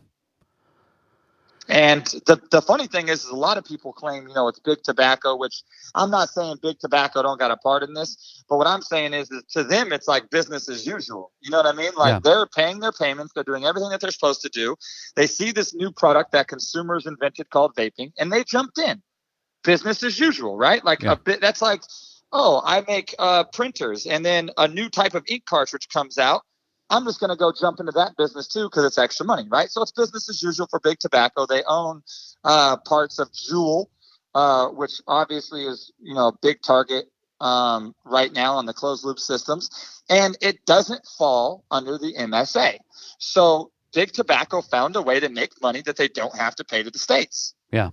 And 1.69 2.07
the, 2.27 2.41
the 2.51 2.63
funny 2.63 2.87
thing 2.87 3.09
is, 3.09 3.25
is, 3.25 3.31
a 3.31 3.37
lot 3.37 3.59
of 3.59 3.65
people 3.65 3.93
claim, 3.93 4.27
you 4.27 4.35
know, 4.35 4.49
it's 4.49 4.59
big 4.59 4.83
tobacco, 4.83 5.37
which 5.37 5.63
I'm 5.95 6.11
not 6.11 6.31
saying 6.31 6.57
big 6.63 6.79
tobacco 6.79 7.23
don't 7.23 7.39
got 7.39 7.51
a 7.51 7.59
part 7.59 7.83
in 7.83 7.93
this, 7.93 8.43
but 8.49 8.57
what 8.57 8.67
I'm 8.67 8.81
saying 8.81 9.13
is, 9.13 9.31
is 9.31 9.43
to 9.51 9.65
them, 9.65 9.93
it's 9.93 10.09
like 10.09 10.31
business 10.31 10.69
as 10.71 10.87
usual. 10.87 11.31
You 11.41 11.51
know 11.51 11.59
what 11.59 11.67
I 11.67 11.77
mean? 11.77 11.93
Like 11.95 12.13
yeah. 12.13 12.21
they're 12.21 12.47
paying 12.47 12.81
their 12.81 12.93
payments, 12.93 13.33
they're 13.35 13.45
doing 13.45 13.67
everything 13.67 13.91
that 13.91 14.01
they're 14.01 14.11
supposed 14.11 14.41
to 14.43 14.49
do. 14.49 14.77
They 15.15 15.27
see 15.27 15.53
this 15.53 15.75
new 15.75 15.93
product 15.93 16.33
that 16.33 16.49
consumers 16.49 17.07
invented 17.07 17.51
called 17.51 17.75
vaping, 17.75 18.13
and 18.19 18.33
they 18.33 18.45
jumped 18.45 18.79
in. 18.79 19.03
Business 19.65 20.03
as 20.03 20.19
usual, 20.19 20.57
right? 20.57 20.83
Like 20.85 21.03
yeah. 21.03 21.13
a 21.13 21.17
bit. 21.17 21.41
That's 21.43 21.61
like, 21.61 21.83
oh, 22.33 22.63
I 22.65 22.83
make 22.87 23.15
uh, 23.19 23.45
printers, 23.45 24.07
and 24.07 24.25
then 24.25 24.51
a 24.57 24.69
new 24.69 24.89
type 24.89 25.15
of 25.15 25.25
ink 25.29 25.45
cartridge 25.45 25.89
comes 25.93 26.17
out 26.17 26.43
I'm 26.91 27.05
just 27.05 27.21
going 27.21 27.31
to 27.31 27.37
go 27.37 27.53
jump 27.53 27.81
into 27.81 27.93
that 27.93 28.17
business 28.17 28.49
too 28.49 28.65
because 28.65 28.85
it's 28.85 28.99
extra 28.99 29.27
money, 29.27 29.47
right? 29.51 29.71
So 29.71 29.83
it's 29.83 29.93
business 29.93 30.29
as 30.29 30.43
usual 30.43 30.67
for 30.71 30.81
Big 30.81 30.99
Tobacco. 30.99 31.47
They 31.47 31.63
own 31.67 32.03
uh, 32.45 32.79
parts 32.79 33.19
of 33.19 33.31
Juul, 33.33 33.87
uh, 34.35 34.69
which 34.69 35.01
obviously 35.07 35.65
is 35.65 35.93
you 36.01 36.15
know 36.15 36.29
a 36.29 36.33
big 36.41 36.63
target 36.63 37.07
um, 37.41 37.95
right 38.05 38.33
now 38.33 38.55
on 38.55 38.67
the 38.67 38.73
closed 38.73 39.05
loop 39.05 39.19
systems, 39.19 40.03
and 40.09 40.37
it 40.41 40.65
doesn't 40.65 41.07
fall 41.19 41.65
under 41.71 41.99
the 41.99 42.15
MSA. 42.15 42.79
So 43.19 43.71
Big 43.95 44.13
Tobacco 44.13 44.63
found 44.63 44.97
a 44.97 45.03
way 45.03 45.21
to 45.21 45.29
make 45.29 45.61
money 45.63 45.83
that 45.83 45.97
they 45.97 46.09
don't 46.09 46.37
have 46.37 46.55
to 46.57 46.65
pay 46.65 46.83
to 46.83 46.91
the 46.91 46.99
states. 46.99 47.55
Yeah. 47.71 47.91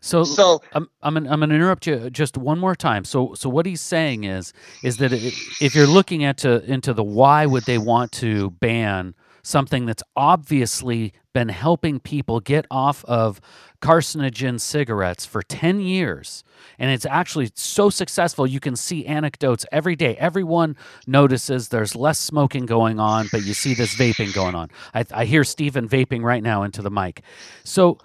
So, 0.00 0.24
so 0.24 0.62
I'm 0.72 0.88
I'm 1.02 1.14
gonna, 1.14 1.30
I'm 1.30 1.40
going 1.40 1.50
to 1.50 1.56
interrupt 1.56 1.86
you 1.86 2.10
just 2.10 2.36
one 2.36 2.58
more 2.58 2.74
time. 2.74 3.04
So 3.04 3.34
so 3.34 3.48
what 3.48 3.66
he's 3.66 3.80
saying 3.80 4.24
is 4.24 4.52
is 4.82 4.98
that 4.98 5.12
if 5.12 5.74
you're 5.74 5.86
looking 5.86 6.24
at 6.24 6.38
to, 6.38 6.62
into 6.64 6.92
the 6.94 7.04
why 7.04 7.46
would 7.46 7.64
they 7.64 7.78
want 7.78 8.12
to 8.12 8.50
ban 8.50 9.14
something 9.42 9.86
that's 9.86 10.02
obviously 10.16 11.12
been 11.32 11.48
helping 11.48 12.00
people 12.00 12.40
get 12.40 12.66
off 12.70 13.04
of 13.04 13.40
carcinogen 13.80 14.60
cigarettes 14.60 15.24
for 15.24 15.42
10 15.42 15.80
years 15.80 16.44
and 16.78 16.90
it's 16.90 17.06
actually 17.06 17.50
so 17.54 17.88
successful 17.88 18.46
you 18.46 18.60
can 18.60 18.76
see 18.76 19.06
anecdotes 19.06 19.64
every 19.72 19.96
day. 19.96 20.16
Everyone 20.16 20.76
notices 21.06 21.68
there's 21.68 21.96
less 21.96 22.18
smoking 22.18 22.66
going 22.66 23.00
on 23.00 23.28
but 23.32 23.44
you 23.44 23.54
see 23.54 23.74
this 23.74 23.94
vaping 23.94 24.34
going 24.34 24.54
on. 24.54 24.68
I, 24.92 25.04
I 25.12 25.24
hear 25.24 25.44
stephen 25.44 25.88
vaping 25.88 26.22
right 26.22 26.42
now 26.42 26.62
into 26.62 26.82
the 26.82 26.90
mic. 26.90 27.22
So 27.64 27.98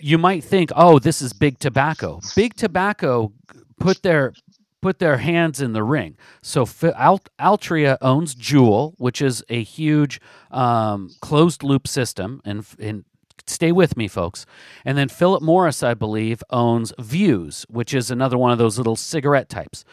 you 0.00 0.18
might 0.18 0.44
think, 0.44 0.70
oh, 0.74 0.98
this 0.98 1.22
is 1.22 1.32
big 1.32 1.58
tobacco. 1.58 2.20
Big 2.34 2.54
tobacco 2.54 3.32
put 3.78 4.02
their 4.02 4.32
put 4.80 4.98
their 5.00 5.16
hands 5.16 5.60
in 5.60 5.72
the 5.72 5.82
ring. 5.82 6.16
So 6.40 6.66
Alt- 6.96 7.28
Altria 7.40 7.98
owns 8.00 8.34
Juul, 8.34 8.94
which 8.98 9.20
is 9.20 9.44
a 9.48 9.62
huge 9.62 10.20
um, 10.52 11.10
closed 11.20 11.64
loop 11.64 11.88
system, 11.88 12.40
and, 12.44 12.64
and 12.78 13.04
stay 13.46 13.72
with 13.72 13.96
me, 13.96 14.06
folks. 14.06 14.46
And 14.84 14.96
then 14.96 15.08
Philip 15.08 15.42
Morris, 15.42 15.82
I 15.82 15.94
believe, 15.94 16.44
owns 16.50 16.92
Vuse, 16.98 17.66
which 17.68 17.92
is 17.92 18.10
another 18.10 18.38
one 18.38 18.52
of 18.52 18.58
those 18.58 18.78
little 18.78 18.96
cigarette 18.96 19.48
types 19.48 19.84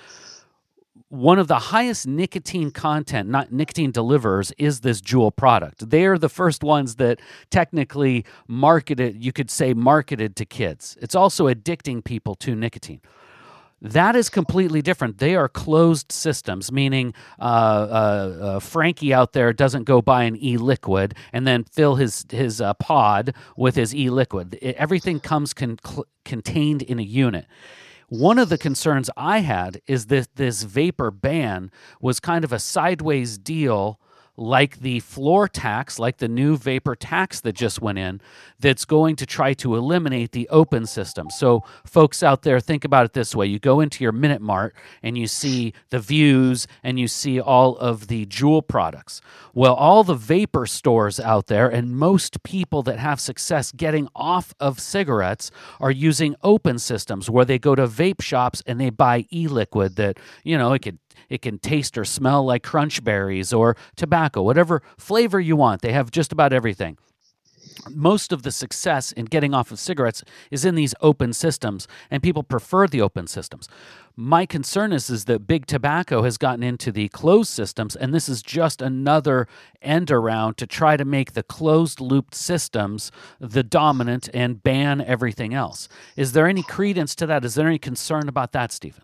one 1.10 1.40
of 1.40 1.48
the 1.48 1.60
highest 1.60 2.08
nicotine 2.08 2.72
content, 2.72 3.30
not 3.30 3.52
nicotine 3.52 3.92
delivers, 3.92 4.52
is 4.58 4.82
this 4.82 5.02
Juul 5.02 5.36
product. 5.36 5.90
They 5.90 6.06
are 6.06 6.18
the 6.18 6.30
first 6.30 6.64
ones 6.64 6.96
that 6.96 7.20
technically 7.52 8.26
marketed, 8.48 9.24
you 9.24 9.32
could 9.32 9.52
say, 9.52 9.74
marketed 9.74 10.36
to 10.38 10.46
kids. 10.46 10.98
It's 11.02 11.16
also 11.16 11.48
addicting 11.48 12.04
people 12.04 12.36
to 12.36 12.56
nicotine. 12.56 13.02
That 13.82 14.16
is 14.16 14.30
completely 14.30 14.82
different. 14.82 15.20
They 15.20 15.36
are 15.36 15.48
closed 15.48 16.12
systems, 16.12 16.72
meaning 16.72 17.14
uh, 17.40 17.44
uh, 17.44 17.46
uh, 17.46 18.60
Frankie 18.60 19.14
out 19.14 19.34
there 19.34 19.54
doesn't 19.54 19.84
go 19.84 20.02
buy 20.02 20.24
an 20.24 20.36
e 20.44 20.58
liquid 20.58 21.14
and 21.32 21.46
then 21.46 21.66
fill 21.66 21.96
his 21.96 22.26
his 22.32 22.62
uh, 22.62 22.74
pod 22.76 23.36
with 23.56 23.76
his 23.76 23.94
e 23.94 24.10
liquid. 24.10 24.58
Everything 24.62 25.20
comes 25.20 25.54
con- 25.54 25.78
contained 26.24 26.82
in 26.82 26.98
a 27.00 27.04
unit. 27.04 27.46
One 28.08 28.38
of 28.38 28.50
the 28.50 28.58
concerns 28.58 29.10
I 29.18 29.40
had 29.40 29.82
is 29.88 30.08
that 30.08 30.36
this 30.36 30.64
vapor 30.64 31.12
ban 31.12 31.72
was 32.00 32.20
kind 32.20 32.44
of 32.44 32.54
a 32.54 32.60
sideways 32.60 33.38
deal 33.38 34.00
like 34.38 34.80
the 34.80 35.00
floor 35.00 35.48
tax, 35.48 36.00
like 36.00 36.18
the 36.18 36.28
new 36.28 36.58
vapor 36.58 36.96
tax 36.96 37.42
that 37.42 37.54
just 37.54 37.82
went 37.82 37.98
in, 37.98 38.22
that's 38.60 38.86
going 38.86 39.16
to 39.16 39.26
try 39.26 39.54
to 39.54 39.76
eliminate 39.76 40.32
the 40.32 40.48
open 40.50 40.86
system. 40.86 41.30
So, 41.30 41.64
folks 41.86 42.24
out 42.24 42.42
there, 42.42 42.60
think 42.60 42.86
about 42.86 43.06
it 43.06 43.14
this 43.14 43.36
way 43.36 43.46
you 43.46 43.60
go 43.60 43.80
into 43.80 44.04
your 44.04 44.12
Minute 44.12 44.42
Mart 44.42 44.76
and 45.02 45.18
you 45.18 45.28
see 45.28 45.74
the 45.90 46.00
Vuse 46.00 46.68
and 46.84 47.00
you 47.00 47.08
see 47.08 47.40
all 47.40 47.78
of 47.78 48.08
the 48.08 48.26
Juul 48.26 48.68
products. 48.68 49.22
Well, 49.54 49.74
all 49.74 50.04
the 50.04 50.16
vapor 50.16 50.66
stores 50.66 51.20
out 51.20 51.48
there 51.48 51.70
and 51.70 51.96
most 51.96 52.44
people 52.44 52.84
that 52.84 53.00
have 53.00 53.20
success 53.20 53.72
getting 53.72 54.08
off 54.16 54.54
of 54.60 54.80
cigarettes 54.80 55.52
are 55.80 55.92
using 55.92 56.36
open 56.44 56.80
systems 56.80 57.30
where 57.30 57.46
they 57.46 57.60
go 57.60 57.76
to 57.76 57.88
vape 57.88 58.22
shops 58.22 58.62
and 58.66 58.80
they 58.80 58.90
buy 58.90 59.26
e 59.32 59.48
liquid 59.48 59.96
that, 59.96 60.18
you 60.44 60.58
know, 60.58 60.74
it 60.74 60.80
could 60.80 61.00
it 61.30 61.42
can 61.42 61.60
taste 61.60 61.98
or 61.98 62.06
smell 62.06 62.46
like 62.46 62.64
crunch 62.64 63.04
berries 63.04 63.54
or 63.54 63.76
tobacco, 63.96 64.42
whatever 64.42 64.82
flavor 64.98 65.40
you 65.40 65.56
want. 65.56 65.82
They 65.82 65.94
have 65.94 66.12
just 66.12 66.32
about 66.32 66.54
everything 66.54 66.98
most 67.90 68.32
of 68.32 68.44
the 68.44 68.52
success 68.52 69.12
in 69.12 69.26
getting 69.26 69.54
off 69.54 69.72
of 69.72 69.80
cigarettes 69.80 70.24
is 70.52 70.66
in 70.66 70.76
these 70.76 70.96
open 71.02 71.34
systems, 71.34 71.88
and 72.10 72.24
people 72.24 72.44
prefer 72.44 72.88
the 72.88 73.02
open 73.02 73.28
systems. 73.28 73.68
My 74.16 74.46
concern 74.46 74.94
is, 74.94 75.10
is 75.10 75.26
that 75.26 75.48
big 75.48 75.66
tobacco 75.66 76.24
has 76.24 76.38
gotten 76.38 76.64
into 76.64 76.92
the 76.92 77.10
closed 77.10 77.50
systems, 77.50 77.96
and 77.96 78.14
this 78.14 78.30
is 78.30 78.42
just 78.42 78.82
another 78.82 79.48
end 79.82 80.10
around 80.10 80.58
to 80.58 80.68
try 80.68 80.96
to 80.96 81.06
make 81.06 81.34
the 81.34 81.44
closed 81.44 82.00
looped 82.00 82.36
systems 82.36 83.12
the 83.40 83.64
dominant 83.64 84.30
and 84.34 84.64
ban 84.64 85.02
everything 85.02 85.54
else. 85.54 85.90
Is 86.16 86.32
there 86.32 86.48
any 86.48 86.64
credence 86.64 87.14
to 87.16 87.26
that? 87.28 87.44
Is 87.44 87.56
there 87.56 87.68
any 87.68 87.80
concern 87.80 88.30
about 88.30 88.54
that, 88.54 88.72
Stephen? 88.72 89.04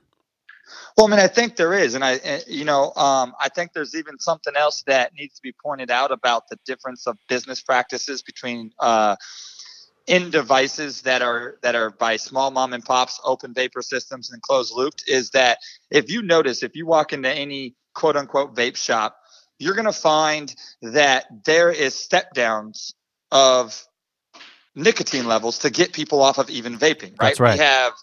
Well, 0.97 1.07
I 1.07 1.09
mean, 1.09 1.19
I 1.19 1.27
think 1.27 1.55
there 1.55 1.73
is, 1.73 1.95
and 1.95 2.03
I, 2.03 2.15
eh, 2.17 2.41
you 2.47 2.65
know, 2.65 2.93
um, 2.95 3.33
I 3.39 3.49
think 3.49 3.73
there's 3.73 3.95
even 3.95 4.19
something 4.19 4.55
else 4.55 4.83
that 4.87 5.13
needs 5.13 5.35
to 5.35 5.41
be 5.41 5.53
pointed 5.63 5.89
out 5.89 6.11
about 6.11 6.47
the 6.49 6.57
difference 6.65 7.07
of 7.07 7.17
business 7.29 7.61
practices 7.61 8.21
between 8.21 8.71
uh, 8.79 9.15
in 10.07 10.29
devices 10.29 11.01
that 11.03 11.21
are 11.21 11.57
that 11.61 11.75
are 11.75 11.91
by 11.91 12.17
small 12.17 12.51
mom 12.51 12.73
and 12.73 12.83
pops, 12.83 13.19
open 13.23 13.53
vapor 13.53 13.81
systems, 13.81 14.31
and 14.31 14.41
closed 14.41 14.73
looped. 14.75 15.03
Is 15.07 15.29
that 15.31 15.59
if 15.89 16.11
you 16.11 16.21
notice, 16.21 16.63
if 16.63 16.75
you 16.75 16.85
walk 16.85 17.13
into 17.13 17.29
any 17.29 17.75
quote 17.93 18.17
unquote 18.17 18.55
vape 18.55 18.75
shop, 18.75 19.17
you're 19.59 19.75
going 19.75 19.85
to 19.85 19.93
find 19.93 20.53
that 20.81 21.25
there 21.45 21.71
is 21.71 21.95
step 21.95 22.33
downs 22.33 22.93
of 23.31 23.85
nicotine 24.75 25.27
levels 25.27 25.59
to 25.59 25.69
get 25.69 25.93
people 25.93 26.21
off 26.21 26.37
of 26.37 26.49
even 26.49 26.77
vaping. 26.77 27.11
Right? 27.11 27.29
That's 27.29 27.39
right. 27.39 27.53
We 27.53 27.59
have 27.59 27.93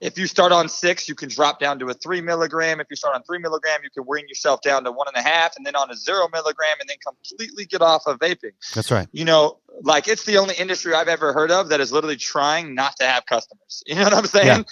if 0.00 0.18
you 0.18 0.26
start 0.26 0.52
on 0.52 0.68
six, 0.68 1.08
you 1.08 1.14
can 1.14 1.28
drop 1.28 1.58
down 1.58 1.78
to 1.78 1.88
a 1.88 1.94
three 1.94 2.20
milligram. 2.20 2.80
If 2.80 2.88
you 2.90 2.96
start 2.96 3.14
on 3.14 3.22
three 3.22 3.38
milligram, 3.38 3.80
you 3.82 3.90
can 3.90 4.04
wean 4.06 4.28
yourself 4.28 4.60
down 4.60 4.84
to 4.84 4.92
one 4.92 5.06
and 5.08 5.16
a 5.16 5.26
half, 5.26 5.56
and 5.56 5.64
then 5.64 5.74
on 5.74 5.90
a 5.90 5.96
zero 5.96 6.28
milligram, 6.32 6.76
and 6.80 6.88
then 6.88 6.98
completely 7.04 7.64
get 7.64 7.80
off 7.80 8.02
of 8.06 8.18
vaping. 8.18 8.52
That's 8.74 8.90
right. 8.90 9.08
You 9.12 9.24
know, 9.24 9.58
like 9.82 10.06
it's 10.06 10.24
the 10.24 10.36
only 10.38 10.54
industry 10.54 10.92
I've 10.92 11.08
ever 11.08 11.32
heard 11.32 11.50
of 11.50 11.70
that 11.70 11.80
is 11.80 11.92
literally 11.92 12.16
trying 12.16 12.74
not 12.74 12.96
to 12.98 13.06
have 13.06 13.26
customers. 13.26 13.82
You 13.86 13.94
know 13.94 14.04
what 14.04 14.14
I'm 14.14 14.26
saying? 14.26 14.64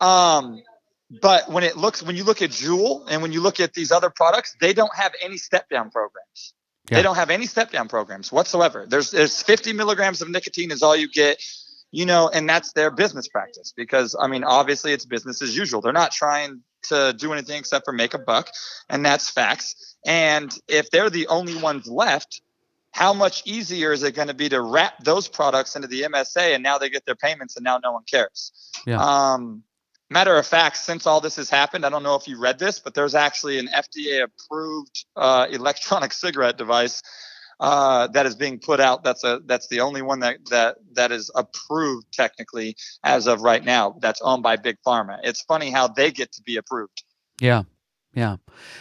Yeah. 0.00 0.34
Um, 0.36 0.62
but 1.20 1.48
when 1.50 1.64
it 1.64 1.76
looks, 1.76 2.02
when 2.02 2.16
you 2.16 2.24
look 2.24 2.42
at 2.42 2.50
Juul 2.50 3.06
and 3.08 3.22
when 3.22 3.32
you 3.32 3.40
look 3.40 3.60
at 3.60 3.74
these 3.74 3.92
other 3.92 4.10
products, 4.10 4.56
they 4.60 4.72
don't 4.72 4.94
have 4.96 5.12
any 5.22 5.36
step 5.36 5.68
down 5.68 5.90
programs. 5.90 6.54
Yeah. 6.90 6.98
They 6.98 7.02
don't 7.02 7.16
have 7.16 7.30
any 7.30 7.46
step 7.46 7.70
down 7.70 7.88
programs 7.88 8.32
whatsoever. 8.32 8.84
There's 8.86 9.10
there's 9.10 9.42
50 9.42 9.72
milligrams 9.72 10.20
of 10.20 10.28
nicotine 10.28 10.70
is 10.70 10.82
all 10.82 10.96
you 10.96 11.08
get, 11.08 11.42
you 11.94 12.06
know, 12.06 12.28
and 12.28 12.48
that's 12.48 12.72
their 12.72 12.90
business 12.90 13.28
practice 13.28 13.72
because 13.76 14.16
I 14.18 14.26
mean 14.26 14.42
obviously 14.42 14.92
it's 14.92 15.06
business 15.06 15.40
as 15.40 15.56
usual. 15.56 15.80
They're 15.80 15.92
not 15.92 16.10
trying 16.10 16.62
to 16.88 17.14
do 17.16 17.32
anything 17.32 17.56
except 17.56 17.84
for 17.84 17.92
make 17.92 18.14
a 18.14 18.18
buck, 18.18 18.50
and 18.90 19.06
that's 19.06 19.30
facts. 19.30 19.96
And 20.04 20.52
if 20.66 20.90
they're 20.90 21.08
the 21.08 21.28
only 21.28 21.56
ones 21.56 21.86
left, 21.86 22.42
how 22.90 23.12
much 23.12 23.42
easier 23.46 23.92
is 23.92 24.02
it 24.02 24.16
going 24.16 24.26
to 24.26 24.34
be 24.34 24.48
to 24.48 24.60
wrap 24.60 25.04
those 25.04 25.28
products 25.28 25.76
into 25.76 25.86
the 25.86 26.02
MSA 26.02 26.54
and 26.54 26.64
now 26.64 26.78
they 26.78 26.90
get 26.90 27.06
their 27.06 27.14
payments 27.14 27.56
and 27.56 27.62
now 27.62 27.78
no 27.78 27.92
one 27.92 28.02
cares? 28.10 28.50
Yeah. 28.86 28.98
Um, 28.98 29.62
matter 30.10 30.36
of 30.36 30.46
fact, 30.46 30.78
since 30.78 31.06
all 31.06 31.20
this 31.20 31.36
has 31.36 31.48
happened, 31.48 31.86
I 31.86 31.90
don't 31.90 32.02
know 32.02 32.16
if 32.16 32.26
you 32.26 32.40
read 32.40 32.58
this, 32.58 32.80
but 32.80 32.94
there's 32.94 33.14
actually 33.14 33.60
an 33.60 33.68
FDA 33.68 34.24
approved 34.24 35.04
uh, 35.14 35.46
electronic 35.48 36.12
cigarette 36.24 36.58
device 36.58 37.02
uh, 37.60 38.06
that 38.08 38.26
is 38.26 38.34
being 38.34 38.58
put 38.58 38.80
out. 38.80 39.04
That's 39.04 39.24
a 39.24 39.40
that's 39.46 39.68
the 39.68 39.80
only 39.80 40.02
one 40.02 40.20
that 40.20 40.38
that 40.50 40.76
that 40.92 41.12
is 41.12 41.30
approved 41.34 42.06
technically 42.12 42.76
as 43.02 43.26
of 43.26 43.42
right 43.42 43.64
now. 43.64 43.96
That's 44.00 44.20
owned 44.22 44.42
by 44.42 44.56
Big 44.56 44.76
Pharma. 44.86 45.18
It's 45.22 45.42
funny 45.42 45.70
how 45.70 45.88
they 45.88 46.10
get 46.10 46.32
to 46.32 46.42
be 46.42 46.56
approved. 46.56 47.04
Yeah, 47.40 47.62
yeah. 48.14 48.36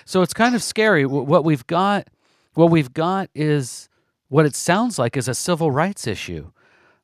So 0.06 0.22
it's 0.22 0.34
kind 0.34 0.56
of 0.56 0.64
scary. 0.64 1.06
What 1.06 1.44
we've 1.44 1.66
got, 1.68 2.08
what 2.54 2.70
we've 2.70 2.94
got 2.94 3.30
is 3.34 3.90
what 4.28 4.46
it 4.46 4.56
sounds 4.56 4.98
like 4.98 5.18
is 5.18 5.28
a 5.28 5.36
civil 5.36 5.72
rights 5.72 6.08
issue 6.08 6.52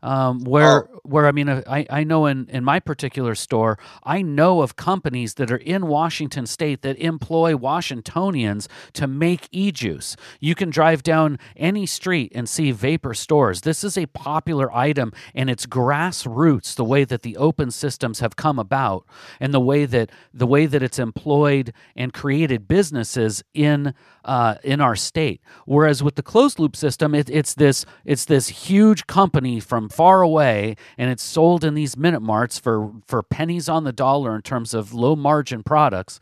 um, 0.02 0.44
where 0.44 0.90
oh. 0.90 1.00
where 1.04 1.28
I 1.28 1.32
mean 1.32 1.50
uh, 1.50 1.62
I, 1.68 1.86
I 1.90 2.04
know 2.04 2.26
in, 2.26 2.48
in 2.50 2.64
my 2.64 2.80
particular 2.80 3.36
store 3.36 3.78
I 4.04 4.22
know 4.22 4.62
of 4.62 4.76
companies 4.76 5.36
that 5.36 5.52
are 5.52 5.58
in 5.58 5.88
Washington 5.88 6.46
state 6.46 6.82
that 6.82 6.98
employ 6.98 7.56
Washingtonians 7.56 8.68
to 8.94 9.08
make 9.08 9.48
e-juice. 9.52 10.16
You 10.40 10.56
can 10.56 10.70
drive 10.70 11.04
down 11.04 11.40
any 11.56 11.86
street 11.86 12.32
and 12.36 12.48
see 12.48 12.72
vapor 12.72 13.14
stores. 13.14 13.62
This 13.62 13.84
is 13.84 13.98
a 13.98 14.06
popular 14.08 14.74
item 14.74 15.12
and 15.34 15.50
it's 15.50 15.66
grassroots 15.66 16.76
the 16.76 16.86
way 16.86 17.04
that 17.04 17.24
the 17.24 17.38
open 17.38 17.72
systems 17.72 18.20
have 18.20 18.36
come 18.36 18.60
about 18.60 19.06
and 19.40 19.54
the 19.54 19.60
way 19.60 19.86
that 19.86 20.12
the 20.34 20.48
way 20.48 20.66
that 20.66 20.84
it's 20.84 21.00
employed 21.00 21.74
and 21.96 22.14
created 22.14 22.68
businesses 22.68 23.44
in 23.54 23.94
uh, 24.30 24.56
in 24.64 24.80
our 24.80 24.96
state. 24.96 25.42
Whereas 25.66 26.04
with 26.04 26.14
the 26.14 26.22
closed 26.22 26.60
loop 26.60 26.76
system, 26.76 27.16
it, 27.16 27.32
it's 27.32 27.56
this 27.56 27.84
it's 28.06 28.26
this 28.26 28.48
huge 28.48 29.08
company 29.08 29.60
from 29.60 29.90
far 29.90 30.22
away, 30.22 30.76
and 31.00 31.10
it's 31.10 31.24
sold 31.24 31.64
in 31.64 31.74
these 31.74 31.98
minute 31.98 32.22
marts 32.22 32.60
for 32.60 32.92
for 33.08 33.24
pennies 33.24 33.68
on 33.68 33.86
the 33.86 33.92
dollar 33.92 34.36
in 34.36 34.44
terms 34.44 34.76
of 34.76 34.94
low 34.94 35.16
margin 35.16 35.64
products. 35.64 36.20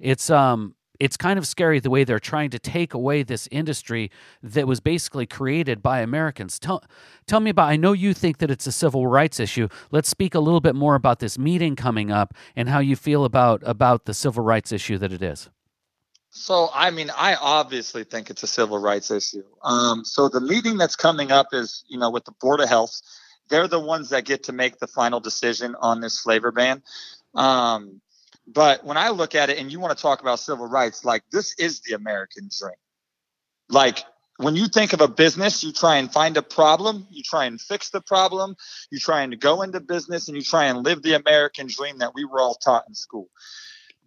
It's 0.00 0.30
um 0.30 0.74
it's 0.98 1.16
kind 1.16 1.38
of 1.38 1.46
scary 1.46 1.78
the 1.78 1.90
way 1.90 2.02
they're 2.02 2.18
trying 2.18 2.50
to 2.50 2.58
take 2.58 2.92
away 2.92 3.22
this 3.22 3.48
industry 3.52 4.10
that 4.42 4.66
was 4.66 4.80
basically 4.80 5.26
created 5.26 5.82
by 5.82 6.00
Americans. 6.00 6.58
Tell, 6.58 6.82
tell 7.26 7.40
me 7.40 7.50
about, 7.50 7.68
I 7.68 7.76
know 7.76 7.92
you 7.92 8.14
think 8.14 8.38
that 8.38 8.50
it's 8.50 8.66
a 8.66 8.72
civil 8.72 9.08
rights 9.08 9.40
issue. 9.40 9.66
Let's 9.90 10.08
speak 10.08 10.36
a 10.36 10.40
little 10.40 10.60
bit 10.60 10.76
more 10.76 10.94
about 10.94 11.18
this 11.18 11.36
meeting 11.36 11.74
coming 11.74 12.12
up 12.12 12.32
and 12.54 12.68
how 12.68 12.78
you 12.78 12.94
feel 12.94 13.24
about, 13.24 13.60
about 13.66 14.04
the 14.04 14.14
civil 14.14 14.44
rights 14.44 14.70
issue 14.70 14.96
that 14.98 15.12
it 15.12 15.20
is. 15.20 15.50
So, 16.36 16.68
I 16.74 16.90
mean, 16.90 17.10
I 17.16 17.36
obviously 17.36 18.02
think 18.02 18.28
it's 18.28 18.42
a 18.42 18.48
civil 18.48 18.78
rights 18.78 19.12
issue. 19.12 19.44
Um, 19.62 20.04
so, 20.04 20.28
the 20.28 20.40
meeting 20.40 20.76
that's 20.76 20.96
coming 20.96 21.30
up 21.30 21.48
is, 21.52 21.84
you 21.86 21.96
know, 21.96 22.10
with 22.10 22.24
the 22.24 22.32
Board 22.32 22.60
of 22.60 22.68
Health. 22.68 23.00
They're 23.50 23.68
the 23.68 23.78
ones 23.78 24.10
that 24.10 24.24
get 24.24 24.42
to 24.44 24.52
make 24.52 24.78
the 24.78 24.88
final 24.88 25.20
decision 25.20 25.76
on 25.78 26.00
this 26.00 26.18
flavor 26.18 26.50
ban. 26.50 26.82
Um, 27.36 28.00
but 28.48 28.84
when 28.84 28.96
I 28.96 29.10
look 29.10 29.36
at 29.36 29.48
it, 29.48 29.58
and 29.58 29.70
you 29.70 29.78
want 29.78 29.96
to 29.96 30.02
talk 30.02 30.22
about 30.22 30.40
civil 30.40 30.66
rights, 30.66 31.04
like 31.04 31.22
this 31.30 31.54
is 31.56 31.82
the 31.82 31.94
American 31.94 32.50
dream. 32.58 32.74
Like 33.68 34.02
when 34.38 34.56
you 34.56 34.66
think 34.66 34.92
of 34.92 35.00
a 35.00 35.08
business, 35.08 35.62
you 35.62 35.72
try 35.72 35.98
and 35.98 36.12
find 36.12 36.36
a 36.36 36.42
problem, 36.42 37.06
you 37.10 37.22
try 37.22 37.44
and 37.44 37.60
fix 37.60 37.90
the 37.90 38.00
problem, 38.00 38.56
you 38.90 38.98
try 38.98 39.22
and 39.22 39.38
go 39.38 39.62
into 39.62 39.78
business, 39.78 40.26
and 40.26 40.36
you 40.36 40.42
try 40.42 40.64
and 40.64 40.82
live 40.82 41.00
the 41.02 41.14
American 41.14 41.68
dream 41.68 41.98
that 41.98 42.12
we 42.12 42.24
were 42.24 42.40
all 42.40 42.56
taught 42.56 42.86
in 42.88 42.94
school 42.94 43.28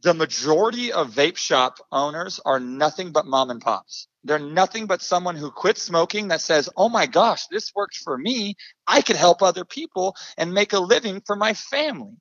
the 0.02 0.14
majority 0.14 0.92
of 0.92 1.14
vape 1.14 1.38
shop 1.38 1.78
owners 1.92 2.40
are 2.46 2.60
nothing 2.60 3.12
but 3.12 3.26
mom 3.26 3.50
and 3.50 3.62
pops. 3.62 4.08
They're 4.24 4.40
nothing 4.40 4.86
but 4.86 5.02
someone 5.02 5.36
who 5.36 5.52
quit 5.52 5.78
smoking 5.78 6.28
that 6.30 6.42
says, 6.42 6.70
"Oh 6.78 6.90
my 6.90 7.06
gosh, 7.06 7.48
this 7.48 7.74
works 7.76 7.98
for 8.02 8.18
me. 8.18 8.56
I 8.86 9.02
could 9.02 9.16
help 9.16 9.42
other 9.42 9.66
people 9.66 10.16
and 10.38 10.54
make 10.54 10.74
a 10.74 10.80
living 10.80 11.22
for 11.26 11.36
my 11.36 11.54
family." 11.54 12.18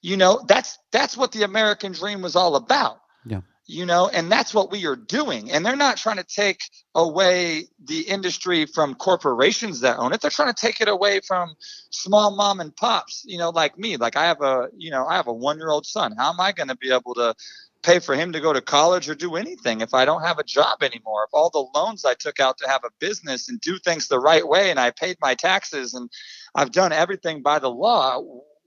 You 0.00 0.16
know, 0.16 0.44
that's 0.48 0.78
that's 0.90 1.16
what 1.16 1.32
the 1.32 1.44
American 1.44 1.92
dream 1.92 2.22
was 2.22 2.34
all 2.34 2.56
about. 2.56 2.98
Yeah 3.24 3.42
you 3.72 3.86
know, 3.86 4.08
and 4.08 4.30
that's 4.30 4.52
what 4.52 4.70
we 4.70 4.86
are 4.86 4.96
doing. 4.96 5.50
And 5.50 5.64
they're 5.64 5.76
not 5.76 5.96
trying 5.96 6.18
to 6.18 6.24
take 6.24 6.60
away 6.94 7.64
the 7.82 8.02
industry 8.02 8.66
from 8.66 8.94
corporations 8.94 9.80
that 9.80 9.98
own 9.98 10.12
it. 10.12 10.20
They're 10.20 10.30
trying 10.30 10.52
to 10.52 10.60
take 10.60 10.80
it 10.82 10.88
away 10.88 11.20
from 11.20 11.54
small 11.90 12.36
mom 12.36 12.60
and 12.60 12.76
pops, 12.76 13.24
you 13.26 13.38
know, 13.38 13.48
like 13.48 13.78
me. 13.78 13.96
Like 13.96 14.16
I 14.16 14.26
have 14.26 14.42
a, 14.42 14.68
you 14.76 14.90
know, 14.90 15.06
I 15.06 15.16
have 15.16 15.26
a 15.26 15.32
one 15.32 15.56
year 15.56 15.70
old 15.70 15.86
son. 15.86 16.14
How 16.18 16.30
am 16.30 16.40
I 16.40 16.52
going 16.52 16.68
to 16.68 16.76
be 16.76 16.92
able 16.92 17.14
to 17.14 17.34
pay 17.82 17.98
for 17.98 18.14
him 18.14 18.32
to 18.32 18.40
go 18.40 18.52
to 18.52 18.60
college 18.60 19.08
or 19.08 19.14
do 19.14 19.36
anything 19.36 19.80
if 19.80 19.94
I 19.94 20.04
don't 20.04 20.22
have 20.22 20.38
a 20.38 20.44
job 20.44 20.82
anymore? 20.82 21.24
If 21.24 21.30
all 21.32 21.48
the 21.48 21.78
loans 21.78 22.04
I 22.04 22.12
took 22.14 22.40
out 22.40 22.58
to 22.58 22.68
have 22.68 22.84
a 22.84 22.90
business 23.00 23.48
and 23.48 23.58
do 23.60 23.78
things 23.78 24.06
the 24.06 24.20
right 24.20 24.46
way 24.46 24.70
and 24.70 24.78
I 24.78 24.90
paid 24.90 25.16
my 25.22 25.34
taxes 25.34 25.94
and 25.94 26.10
I've 26.54 26.72
done 26.72 26.92
everything 26.92 27.40
by 27.40 27.58
the 27.58 27.70
law, 27.70 28.22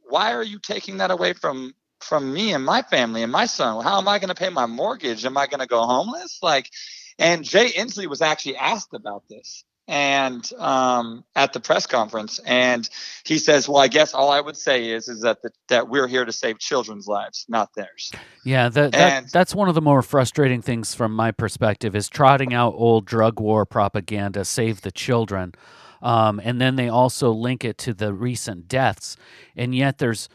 why 0.09 0.33
are 0.33 0.43
you 0.43 0.57
taking 0.57 0.97
that 0.97 1.11
away 1.11 1.33
from 1.33 1.73
from 1.99 2.33
me 2.33 2.53
and 2.53 2.63
my 2.63 2.81
family 2.83 3.23
and 3.23 3.31
my 3.31 3.45
son. 3.45 3.83
How 3.83 3.97
am 3.97 4.07
I 4.07 4.19
going 4.19 4.29
to 4.29 4.35
pay 4.35 4.49
my 4.49 4.65
mortgage? 4.65 5.25
Am 5.25 5.37
I 5.37 5.47
going 5.47 5.59
to 5.59 5.67
go 5.67 5.81
homeless? 5.83 6.39
Like, 6.41 6.69
and 7.17 7.43
Jay 7.43 7.69
Inslee 7.69 8.07
was 8.07 8.21
actually 8.21 8.57
asked 8.57 8.93
about 8.93 9.23
this 9.29 9.63
and 9.87 10.51
um, 10.57 11.23
at 11.35 11.53
the 11.53 11.59
press 11.59 11.85
conference, 11.85 12.39
and 12.39 12.89
he 13.23 13.37
says, 13.37 13.69
"Well, 13.69 13.77
I 13.77 13.87
guess 13.87 14.13
all 14.13 14.31
I 14.31 14.41
would 14.41 14.57
say 14.57 14.89
is 14.89 15.07
is 15.07 15.21
that 15.21 15.41
the, 15.43 15.51
that 15.69 15.89
we're 15.89 16.07
here 16.07 16.25
to 16.25 16.31
save 16.31 16.59
children's 16.59 17.07
lives, 17.07 17.45
not 17.47 17.69
theirs." 17.75 18.11
Yeah, 18.43 18.69
that, 18.69 18.93
that 18.93 19.31
that's 19.31 19.53
one 19.53 19.69
of 19.69 19.75
the 19.75 19.81
more 19.81 20.01
frustrating 20.01 20.61
things 20.61 20.95
from 20.95 21.13
my 21.13 21.31
perspective 21.31 21.95
is 21.95 22.09
trotting 22.09 22.53
out 22.53 22.73
old 22.75 23.05
drug 23.05 23.39
war 23.39 23.65
propaganda, 23.65 24.43
save 24.43 24.81
the 24.81 24.91
children, 24.91 25.53
um, 26.01 26.41
and 26.43 26.59
then 26.59 26.77
they 26.77 26.89
also 26.89 27.31
link 27.31 27.63
it 27.63 27.77
to 27.79 27.93
the 27.93 28.13
recent 28.13 28.67
deaths, 28.67 29.17
and 29.55 29.75
yet 29.75 29.99
there's 29.99 30.29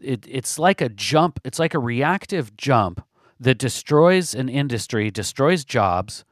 it, 0.00 0.26
it's 0.28 0.58
like 0.58 0.80
a 0.80 0.88
jump, 0.88 1.40
it's 1.44 1.58
like 1.58 1.74
a 1.74 1.78
reactive 1.78 2.56
jump 2.56 3.04
that 3.40 3.58
destroys 3.58 4.34
an 4.34 4.48
industry, 4.48 5.10
destroys 5.10 5.64
jobs 5.64 6.24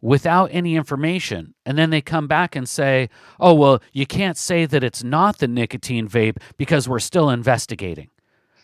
without 0.00 0.50
any 0.52 0.76
information. 0.76 1.54
And 1.64 1.78
then 1.78 1.90
they 1.90 2.00
come 2.00 2.28
back 2.28 2.54
and 2.54 2.68
say, 2.68 3.08
oh, 3.40 3.54
well, 3.54 3.82
you 3.92 4.06
can't 4.06 4.36
say 4.36 4.66
that 4.66 4.84
it's 4.84 5.02
not 5.02 5.38
the 5.38 5.48
nicotine 5.48 6.08
vape 6.08 6.36
because 6.56 6.88
we're 6.88 6.98
still 6.98 7.30
investigating. 7.30 8.10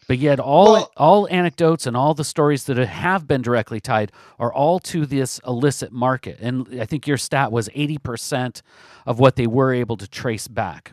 But 0.08 0.18
yet, 0.18 0.40
all 0.40 0.72
well, 0.72 0.92
all 0.96 1.28
anecdotes 1.30 1.86
and 1.86 1.96
all 1.96 2.12
the 2.12 2.24
stories 2.24 2.64
that 2.64 2.76
have 2.76 3.26
been 3.26 3.40
directly 3.40 3.80
tied 3.80 4.12
are 4.38 4.52
all 4.52 4.78
to 4.80 5.06
this 5.06 5.40
illicit 5.46 5.92
market. 5.92 6.38
And 6.40 6.80
I 6.80 6.84
think 6.84 7.06
your 7.06 7.16
stat 7.16 7.52
was 7.52 7.70
eighty 7.72 7.98
percent 7.98 8.62
of 9.06 9.20
what 9.20 9.36
they 9.36 9.46
were 9.46 9.72
able 9.72 9.96
to 9.96 10.08
trace 10.08 10.48
back. 10.48 10.92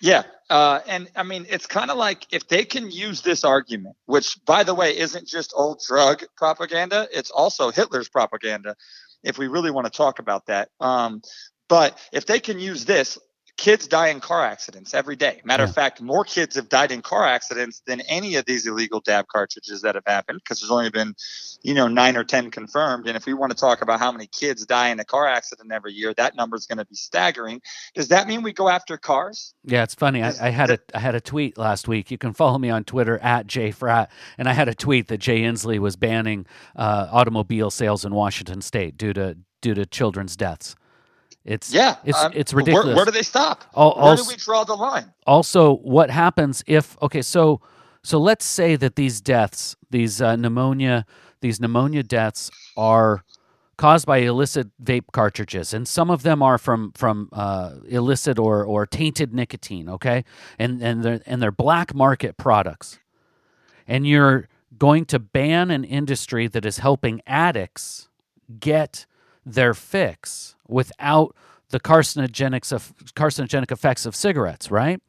Yeah. 0.00 0.22
Uh, 0.48 0.80
and 0.88 1.08
I 1.14 1.22
mean, 1.22 1.46
it's 1.48 1.66
kind 1.66 1.90
of 1.90 1.96
like 1.96 2.26
if 2.32 2.48
they 2.48 2.64
can 2.64 2.90
use 2.90 3.20
this 3.22 3.44
argument, 3.44 3.96
which, 4.06 4.36
by 4.44 4.64
the 4.64 4.74
way, 4.74 4.96
isn't 4.98 5.26
just 5.28 5.52
old 5.54 5.80
drug 5.86 6.24
propaganda, 6.36 7.06
it's 7.12 7.30
also 7.30 7.70
Hitler's 7.70 8.08
propaganda, 8.08 8.74
if 9.22 9.38
we 9.38 9.46
really 9.46 9.70
want 9.70 9.86
to 9.86 9.96
talk 9.96 10.18
about 10.18 10.46
that. 10.46 10.70
Um, 10.80 11.22
but 11.68 11.98
if 12.12 12.26
they 12.26 12.40
can 12.40 12.58
use 12.58 12.84
this, 12.84 13.16
kids 13.60 13.86
die 13.86 14.08
in 14.08 14.20
car 14.20 14.42
accidents 14.42 14.94
every 14.94 15.16
day. 15.16 15.42
Matter 15.44 15.64
yeah. 15.64 15.68
of 15.68 15.74
fact, 15.74 16.00
more 16.00 16.24
kids 16.24 16.56
have 16.56 16.70
died 16.70 16.90
in 16.90 17.02
car 17.02 17.26
accidents 17.26 17.82
than 17.86 18.00
any 18.08 18.36
of 18.36 18.46
these 18.46 18.66
illegal 18.66 19.00
dab 19.00 19.26
cartridges 19.28 19.82
that 19.82 19.96
have 19.96 20.06
happened 20.06 20.40
because 20.42 20.60
there's 20.60 20.70
only 20.70 20.88
been, 20.88 21.14
you 21.62 21.74
know, 21.74 21.86
nine 21.86 22.16
or 22.16 22.24
10 22.24 22.50
confirmed. 22.50 23.06
And 23.06 23.18
if 23.18 23.26
we 23.26 23.34
want 23.34 23.52
to 23.52 23.58
talk 23.58 23.82
about 23.82 24.00
how 24.00 24.10
many 24.12 24.26
kids 24.28 24.64
die 24.64 24.88
in 24.88 24.98
a 24.98 25.04
car 25.04 25.28
accident 25.28 25.70
every 25.72 25.92
year, 25.92 26.14
that 26.14 26.36
number 26.36 26.56
is 26.56 26.66
going 26.66 26.78
to 26.78 26.86
be 26.86 26.94
staggering. 26.94 27.60
Does 27.94 28.08
that 28.08 28.26
mean 28.26 28.42
we 28.42 28.54
go 28.54 28.70
after 28.70 28.96
cars? 28.96 29.52
Yeah, 29.62 29.82
it's 29.82 29.94
funny. 29.94 30.22
I, 30.22 30.32
I, 30.40 30.48
had 30.48 30.70
a 30.70 30.78
I 30.94 30.98
had 30.98 31.14
a 31.14 31.20
tweet 31.20 31.58
last 31.58 31.86
week. 31.86 32.10
You 32.10 32.16
can 32.16 32.32
follow 32.32 32.56
me 32.56 32.70
on 32.70 32.84
Twitter 32.84 33.18
at 33.18 33.46
Jay 33.46 33.72
jfrat, 33.72 34.08
and 34.38 34.48
I 34.48 34.54
had 34.54 34.68
a 34.68 34.74
tweet 34.74 35.08
that 35.08 35.18
Jay 35.18 35.40
Inslee 35.40 35.78
was 35.78 35.96
banning 35.96 36.46
uh, 36.76 37.08
automobile 37.12 37.70
sales 37.70 38.06
in 38.06 38.14
Washington 38.14 38.62
State 38.62 38.96
due 38.96 39.12
to 39.12 39.36
due 39.60 39.74
to 39.74 39.84
children's 39.84 40.34
deaths. 40.34 40.76
It's 41.44 41.72
yeah, 41.72 41.96
it's 42.04 42.22
um, 42.22 42.32
it's 42.34 42.52
ridiculous. 42.52 42.86
Where, 42.86 42.96
where, 42.96 43.04
do 43.06 43.10
they 43.10 43.22
stop? 43.22 43.64
All, 43.72 43.94
where 43.96 44.10
also, 44.10 44.24
do 44.24 44.28
we 44.28 44.36
draw 44.36 44.64
the 44.64 44.74
line? 44.74 45.12
Also, 45.26 45.76
what 45.76 46.10
happens 46.10 46.62
if 46.66 47.00
okay? 47.02 47.22
So 47.22 47.62
so 48.02 48.18
let's 48.18 48.44
say 48.44 48.76
that 48.76 48.96
these 48.96 49.20
deaths, 49.20 49.76
these 49.90 50.22
uh, 50.22 50.36
pneumonia, 50.36 51.04
these 51.40 51.60
pneumonia 51.60 52.02
deaths 52.02 52.50
are 52.76 53.24
caused 53.76 54.06
by 54.06 54.18
illicit 54.18 54.68
vape 54.82 55.06
cartridges, 55.12 55.72
and 55.72 55.88
some 55.88 56.10
of 56.10 56.22
them 56.22 56.42
are 56.42 56.58
from 56.58 56.92
from 56.92 57.30
uh, 57.32 57.76
illicit 57.88 58.38
or 58.38 58.62
or 58.64 58.86
tainted 58.86 59.32
nicotine. 59.32 59.88
Okay, 59.88 60.24
and 60.58 60.82
and 60.82 61.02
they're 61.02 61.20
and 61.24 61.40
they're 61.40 61.50
black 61.50 61.94
market 61.94 62.36
products, 62.36 62.98
and 63.86 64.06
you're 64.06 64.48
going 64.76 65.04
to 65.06 65.18
ban 65.18 65.70
an 65.70 65.84
industry 65.84 66.46
that 66.48 66.64
is 66.64 66.78
helping 66.78 67.20
addicts 67.26 68.08
get 68.58 69.06
their 69.44 69.74
fix 69.74 70.54
without 70.68 71.34
the 71.70 71.80
carcinogenic 71.80 72.72
of, 72.72 72.92
carcinogenic 73.14 73.70
effects 73.70 74.06
of 74.06 74.14
cigarettes, 74.14 74.70
right? 74.70 75.00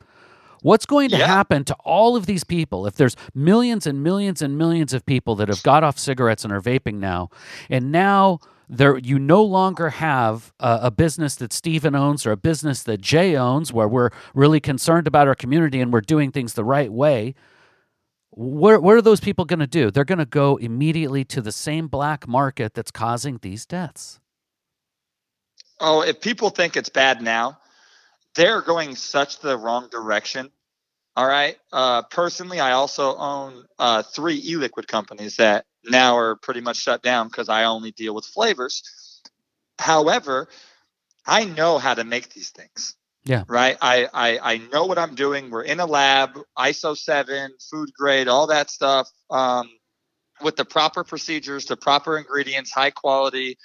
What's 0.61 0.85
going 0.85 1.09
to 1.09 1.17
yeah. 1.17 1.25
happen 1.25 1.63
to 1.65 1.73
all 1.83 2.15
of 2.15 2.27
these 2.27 2.43
people 2.43 2.85
if 2.85 2.95
there's 2.95 3.15
millions 3.33 3.87
and 3.87 4.03
millions 4.03 4.43
and 4.43 4.57
millions 4.57 4.93
of 4.93 5.05
people 5.05 5.35
that 5.35 5.47
have 5.47 5.63
got 5.63 5.83
off 5.83 5.97
cigarettes 5.97 6.43
and 6.43 6.53
are 6.53 6.61
vaping 6.61 6.95
now, 6.95 7.29
and 7.69 7.91
now 7.91 8.39
there 8.69 8.97
you 8.97 9.19
no 9.19 9.43
longer 9.43 9.89
have 9.89 10.53
a, 10.59 10.79
a, 10.83 10.91
business 10.91 11.35
that 11.35 11.51
Stephen 11.51 11.93
owns 11.93 12.25
or 12.25 12.31
a 12.31 12.37
business 12.37 12.83
that 12.83 13.01
Jay 13.01 13.35
owns, 13.35 13.73
where 13.73 13.87
we're 13.87 14.11
really 14.33 14.61
concerned 14.61 15.07
about 15.07 15.27
our 15.27 15.35
community 15.35 15.81
and 15.81 15.91
we're 15.91 15.99
doing 15.99 16.31
things 16.31 16.53
the 16.53 16.63
right 16.63 16.91
way. 16.91 17.35
What, 18.31 18.81
what 18.81 18.95
are 18.95 19.01
those 19.01 19.19
people 19.19 19.45
going 19.45 19.59
to 19.59 19.67
do? 19.67 19.91
They're 19.91 20.05
going 20.05 20.19
to 20.19 20.25
go 20.25 20.57
immediately 20.57 21.25
to 21.25 21.41
the 21.41 21.51
same 21.51 21.87
black 21.87 22.27
market 22.27 22.73
that's 22.73 22.91
causing 22.91 23.39
these 23.41 23.65
deaths. 23.65 24.19
Oh, 25.79 26.01
if 26.01 26.21
people 26.21 26.49
think 26.49 26.77
it's 26.77 26.89
bad 26.89 27.21
now, 27.21 27.59
they're 28.35 28.61
going 28.61 28.95
such 28.95 29.39
the 29.39 29.57
wrong 29.57 29.89
direction. 29.91 30.49
All 31.15 31.27
right. 31.27 31.57
Uh, 31.73 32.03
personally, 32.03 32.59
I 32.61 32.71
also 32.71 33.17
own 33.17 33.65
uh, 33.77 34.03
three 34.03 34.41
e-liquid 34.45 34.87
companies 34.87 35.35
that 35.37 35.65
now 35.83 36.15
are 36.15 36.35
pretty 36.37 36.61
much 36.61 36.77
shut 36.77 37.03
down 37.03 37.27
because 37.27 37.49
I 37.49 37.65
only 37.65 37.91
deal 37.91 38.15
with 38.15 38.25
flavors. 38.25 38.83
However, 39.77 40.47
I 41.25 41.43
know 41.43 41.79
how 41.79 41.95
to 41.95 42.03
make 42.03 42.29
these 42.29 42.51
things. 42.51 42.95
Yeah. 43.23 43.43
Right. 43.47 43.77
I, 43.81 44.07
I 44.13 44.39
I 44.53 44.57
know 44.73 44.85
what 44.85 44.97
I'm 44.97 45.15
doing. 45.15 45.51
We're 45.51 45.63
in 45.63 45.79
a 45.79 45.85
lab, 45.85 46.39
ISO 46.57 46.97
seven, 46.97 47.53
food 47.69 47.91
grade, 47.93 48.27
all 48.27 48.47
that 48.47 48.69
stuff. 48.69 49.09
Um, 49.29 49.69
with 50.41 50.55
the 50.55 50.65
proper 50.65 51.03
procedures, 51.03 51.65
the 51.65 51.77
proper 51.77 52.17
ingredients, 52.17 52.71
high 52.71 52.89
quality, 52.89 53.57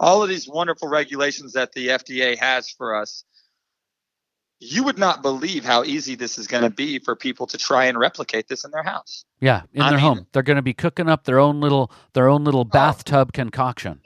all 0.00 0.22
of 0.22 0.28
these 0.28 0.48
wonderful 0.48 0.88
regulations 0.88 1.52
that 1.52 1.72
the 1.72 1.88
FDA 1.88 2.38
has 2.38 2.70
for 2.70 2.96
us, 2.96 3.24
you 4.58 4.84
would 4.84 4.98
not 4.98 5.22
believe 5.22 5.64
how 5.64 5.84
easy 5.84 6.14
this 6.14 6.38
is 6.38 6.46
going 6.46 6.62
to 6.62 6.70
be 6.70 6.98
for 6.98 7.14
people 7.14 7.46
to 7.48 7.58
try 7.58 7.84
and 7.84 7.98
replicate 7.98 8.48
this 8.48 8.64
in 8.64 8.70
their 8.70 8.82
house. 8.82 9.24
Yeah, 9.40 9.62
in 9.72 9.82
I 9.82 9.90
their 9.90 9.98
mean, 9.98 10.06
home, 10.06 10.26
they're 10.32 10.42
going 10.42 10.56
to 10.56 10.62
be 10.62 10.74
cooking 10.74 11.08
up 11.08 11.24
their 11.24 11.38
own 11.38 11.60
little 11.60 11.92
their 12.14 12.28
own 12.28 12.44
little 12.44 12.62
oh. 12.62 12.64
bathtub 12.64 13.32
concoction. 13.32 14.00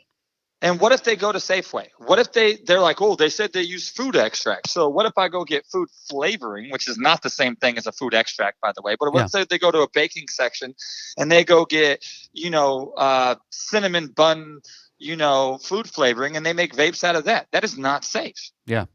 And 0.60 0.80
what 0.80 0.90
if 0.92 1.04
they 1.04 1.14
go 1.14 1.30
to 1.30 1.38
Safeway? 1.38 1.86
What 1.98 2.18
if 2.18 2.32
they 2.32 2.56
they're 2.56 2.80
like, 2.80 3.00
oh, 3.00 3.14
they 3.14 3.28
said 3.28 3.52
they 3.52 3.62
use 3.62 3.88
food 3.88 4.16
extract. 4.16 4.68
So 4.70 4.88
what 4.88 5.06
if 5.06 5.12
I 5.16 5.28
go 5.28 5.44
get 5.44 5.66
food 5.66 5.88
flavoring, 6.10 6.70
which 6.70 6.88
is 6.88 6.98
not 6.98 7.22
the 7.22 7.30
same 7.30 7.54
thing 7.54 7.78
as 7.78 7.86
a 7.86 7.92
food 7.92 8.12
extract, 8.12 8.60
by 8.60 8.72
the 8.74 8.82
way. 8.82 8.96
But 8.98 9.14
let's 9.14 9.32
yeah. 9.34 9.42
say 9.42 9.46
they 9.48 9.58
go 9.58 9.70
to 9.70 9.82
a 9.82 9.88
baking 9.88 10.26
section 10.28 10.74
and 11.16 11.30
they 11.30 11.44
go 11.44 11.64
get, 11.64 12.04
you 12.32 12.50
know, 12.50 12.92
uh, 12.96 13.36
cinnamon 13.50 14.08
bun 14.08 14.60
you 14.98 15.16
know, 15.16 15.58
food 15.58 15.88
flavoring 15.88 16.36
and 16.36 16.44
they 16.44 16.52
make 16.52 16.74
vapes 16.74 17.04
out 17.04 17.16
of 17.16 17.24
that. 17.24 17.46
That 17.52 17.64
is 17.64 17.78
not 17.78 18.04
safe. 18.04 18.50
Yeah. 18.66 18.86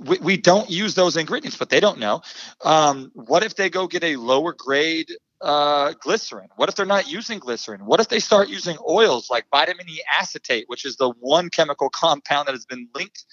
We, 0.00 0.18
we 0.18 0.36
don't 0.36 0.68
use 0.68 0.94
those 0.94 1.16
ingredients, 1.16 1.56
but 1.56 1.70
they 1.70 1.80
don't 1.80 1.98
know. 1.98 2.22
Um, 2.64 3.12
what 3.14 3.44
if 3.44 3.54
they 3.54 3.70
go 3.70 3.86
get 3.86 4.02
a 4.02 4.16
lower 4.16 4.52
grade 4.52 5.10
uh, 5.40 5.92
glycerin? 6.00 6.48
What 6.56 6.68
if 6.68 6.74
they're 6.74 6.86
not 6.86 7.10
using 7.10 7.38
glycerin? 7.38 7.84
What 7.84 8.00
if 8.00 8.08
they 8.08 8.20
start 8.20 8.48
using 8.48 8.76
oils 8.88 9.30
like 9.30 9.46
vitamin 9.50 9.88
E 9.88 10.02
acetate, 10.18 10.64
which 10.68 10.84
is 10.84 10.96
the 10.96 11.10
one 11.20 11.50
chemical 11.50 11.90
compound 11.90 12.48
that 12.48 12.52
has 12.54 12.66
been 12.66 12.88
linked 12.94 13.24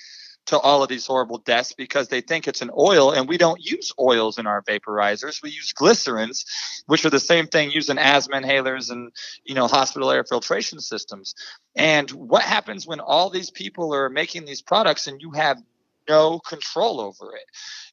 to 0.46 0.60
all 0.60 0.84
of 0.84 0.90
these 0.90 1.06
horrible 1.06 1.38
deaths 1.38 1.74
because 1.74 2.10
they 2.10 2.22
think 2.22 2.48
it's 2.48 2.62
an 2.62 2.70
oil 2.78 3.12
and 3.12 3.30
we 3.30 3.38
don't 3.38 3.64
use 3.64 3.92
oils 3.98 4.38
in 4.38 4.46
our 4.46 4.62
vaporizers 4.64 5.42
we 5.42 5.50
use 5.50 5.74
glycerins 5.74 6.46
which 6.88 7.06
are 7.06 7.10
the 7.10 7.20
same 7.20 7.48
thing 7.48 7.72
used 7.72 7.90
in 7.90 7.98
asthma 7.98 8.36
inhalers 8.36 8.92
and 8.92 9.12
you 9.46 9.56
know 9.56 9.68
hospital 9.68 10.12
air 10.12 10.24
filtration 10.24 10.80
systems 10.80 11.34
and 11.76 12.12
what 12.12 12.44
happens 12.44 12.86
when 12.86 13.00
all 13.00 13.30
these 13.30 13.50
people 13.50 13.94
are 13.94 14.10
making 14.10 14.46
these 14.46 14.62
products 14.62 15.08
and 15.08 15.22
you 15.22 15.32
have 15.32 15.62
no 16.10 16.40
control 16.40 17.00
over 17.00 17.36
it 17.36 17.46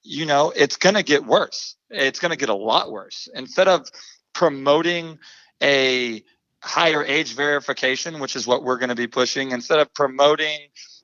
you 0.02 0.26
know 0.26 0.52
it's 0.56 0.76
going 0.76 0.94
to 0.94 1.02
get 1.02 1.24
worse 1.24 1.76
it's 1.90 2.18
going 2.18 2.30
to 2.30 2.38
get 2.38 2.48
a 2.48 2.54
lot 2.54 2.90
worse 2.90 3.28
instead 3.34 3.68
of 3.68 3.88
promoting 4.32 5.18
a 5.62 6.22
higher 6.62 7.04
age 7.04 7.34
verification 7.34 8.20
which 8.20 8.36
is 8.36 8.46
what 8.46 8.62
we're 8.62 8.78
going 8.78 8.90
to 8.90 8.94
be 8.94 9.06
pushing 9.06 9.50
instead 9.50 9.78
of 9.78 9.92
promoting 9.94 10.58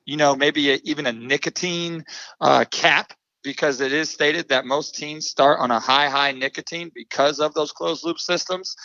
you 0.07 0.15
know, 0.15 0.35
maybe 0.35 0.71
a, 0.71 0.79
even 0.83 1.05
a 1.05 1.11
nicotine 1.11 2.03
uh, 2.41 2.65
cap 2.71 3.13
because 3.43 3.81
it 3.81 3.91
is 3.91 4.09
stated 4.09 4.49
that 4.49 4.65
most 4.65 4.95
teens 4.95 5.27
start 5.27 5.59
on 5.59 5.69
a 5.69 5.79
high, 5.79 6.09
high 6.09 6.31
nicotine 6.31 6.89
because 6.95 7.39
of 7.39 7.53
those 7.53 7.71
closed 7.71 8.03
loop 8.03 8.17
systems. 8.17 8.75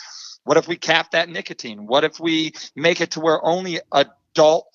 What 0.43 0.57
if 0.57 0.67
we 0.67 0.75
cap 0.75 1.11
that 1.11 1.29
nicotine? 1.29 1.87
What 1.87 2.03
if 2.03 2.19
we 2.19 2.51
make 2.75 3.01
it 3.01 3.11
to 3.11 3.21
where 3.21 3.43
only 3.43 3.79
adult 3.93 4.67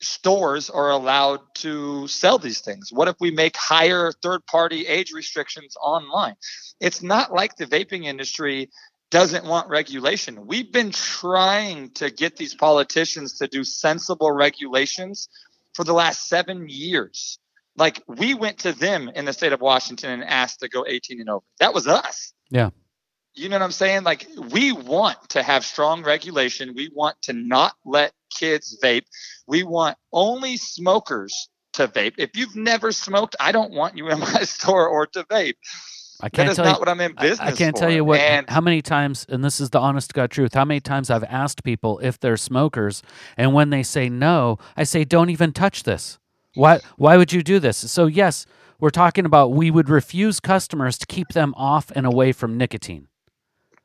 stores 0.00 0.70
are 0.70 0.90
allowed 0.90 1.40
to 1.54 2.06
sell 2.08 2.38
these 2.38 2.60
things? 2.60 2.92
What 2.92 3.08
if 3.08 3.16
we 3.20 3.30
make 3.30 3.56
higher 3.56 4.12
third 4.22 4.44
party 4.46 4.86
age 4.86 5.12
restrictions 5.12 5.76
online? 5.80 6.34
It's 6.80 7.02
not 7.02 7.32
like 7.32 7.56
the 7.56 7.66
vaping 7.66 8.04
industry 8.04 8.70
doesn't 9.10 9.44
want 9.44 9.68
regulation. 9.68 10.46
We've 10.46 10.70
been 10.70 10.90
trying 10.90 11.90
to 11.90 12.10
get 12.10 12.36
these 12.36 12.54
politicians 12.54 13.38
to 13.38 13.46
do 13.46 13.64
sensible 13.64 14.30
regulations 14.30 15.28
for 15.74 15.84
the 15.84 15.92
last 15.92 16.28
seven 16.28 16.68
years. 16.68 17.38
Like 17.76 18.02
we 18.06 18.34
went 18.34 18.58
to 18.60 18.72
them 18.72 19.10
in 19.14 19.24
the 19.24 19.32
state 19.32 19.52
of 19.52 19.60
Washington 19.60 20.10
and 20.10 20.24
asked 20.24 20.60
to 20.60 20.68
go 20.68 20.84
18 20.86 21.20
and 21.20 21.28
over. 21.28 21.44
That 21.60 21.74
was 21.74 21.86
us. 21.86 22.32
Yeah. 22.50 22.70
You 23.34 23.48
know 23.50 23.56
what 23.56 23.62
I'm 23.62 23.70
saying? 23.70 24.02
Like 24.02 24.26
we 24.50 24.72
want 24.72 25.28
to 25.30 25.42
have 25.42 25.64
strong 25.64 26.02
regulation. 26.02 26.72
We 26.74 26.90
want 26.92 27.20
to 27.22 27.34
not 27.34 27.74
let 27.84 28.12
kids 28.30 28.78
vape. 28.82 29.04
We 29.46 29.62
want 29.62 29.96
only 30.12 30.56
smokers 30.56 31.48
to 31.74 31.88
vape. 31.88 32.14
If 32.18 32.36
you've 32.36 32.56
never 32.56 32.92
smoked, 32.92 33.36
I 33.40 33.52
don't 33.52 33.72
want 33.72 33.96
you 33.96 34.08
in 34.08 34.18
my 34.20 34.42
store 34.42 34.88
or 34.88 35.06
to 35.08 35.24
vape. 35.24 35.54
I 36.20 36.30
can't 36.30 36.46
that 36.46 36.52
is 36.52 36.56
tell 36.56 36.64
not 36.64 36.76
you, 36.76 36.80
what 36.80 36.88
I'm 36.88 37.00
in 37.00 37.14
business. 37.14 37.40
I, 37.40 37.48
I 37.48 37.52
can't 37.52 37.76
for. 37.76 37.80
tell 37.82 37.92
you 37.92 38.02
what 38.02 38.20
and, 38.20 38.48
how 38.48 38.62
many 38.62 38.80
times, 38.80 39.26
and 39.28 39.44
this 39.44 39.60
is 39.60 39.70
the 39.70 39.78
honest 39.78 40.14
God 40.14 40.30
truth. 40.30 40.54
How 40.54 40.64
many 40.64 40.80
times 40.80 41.10
I've 41.10 41.24
asked 41.24 41.62
people 41.62 41.98
if 41.98 42.18
they're 42.18 42.38
smokers, 42.38 43.02
and 43.36 43.52
when 43.52 43.68
they 43.68 43.82
say 43.82 44.08
no, 44.08 44.58
I 44.76 44.84
say, 44.84 45.04
"Don't 45.04 45.28
even 45.28 45.52
touch 45.52 45.82
this. 45.82 46.18
Why? 46.54 46.80
Why 46.96 47.18
would 47.18 47.32
you 47.32 47.42
do 47.42 47.58
this?" 47.58 47.76
So 47.76 48.06
yes, 48.06 48.46
we're 48.80 48.88
talking 48.90 49.26
about 49.26 49.52
we 49.52 49.70
would 49.70 49.90
refuse 49.90 50.40
customers 50.40 50.96
to 50.98 51.06
keep 51.06 51.28
them 51.28 51.52
off 51.54 51.92
and 51.94 52.06
away 52.06 52.32
from 52.32 52.56
nicotine. 52.56 53.08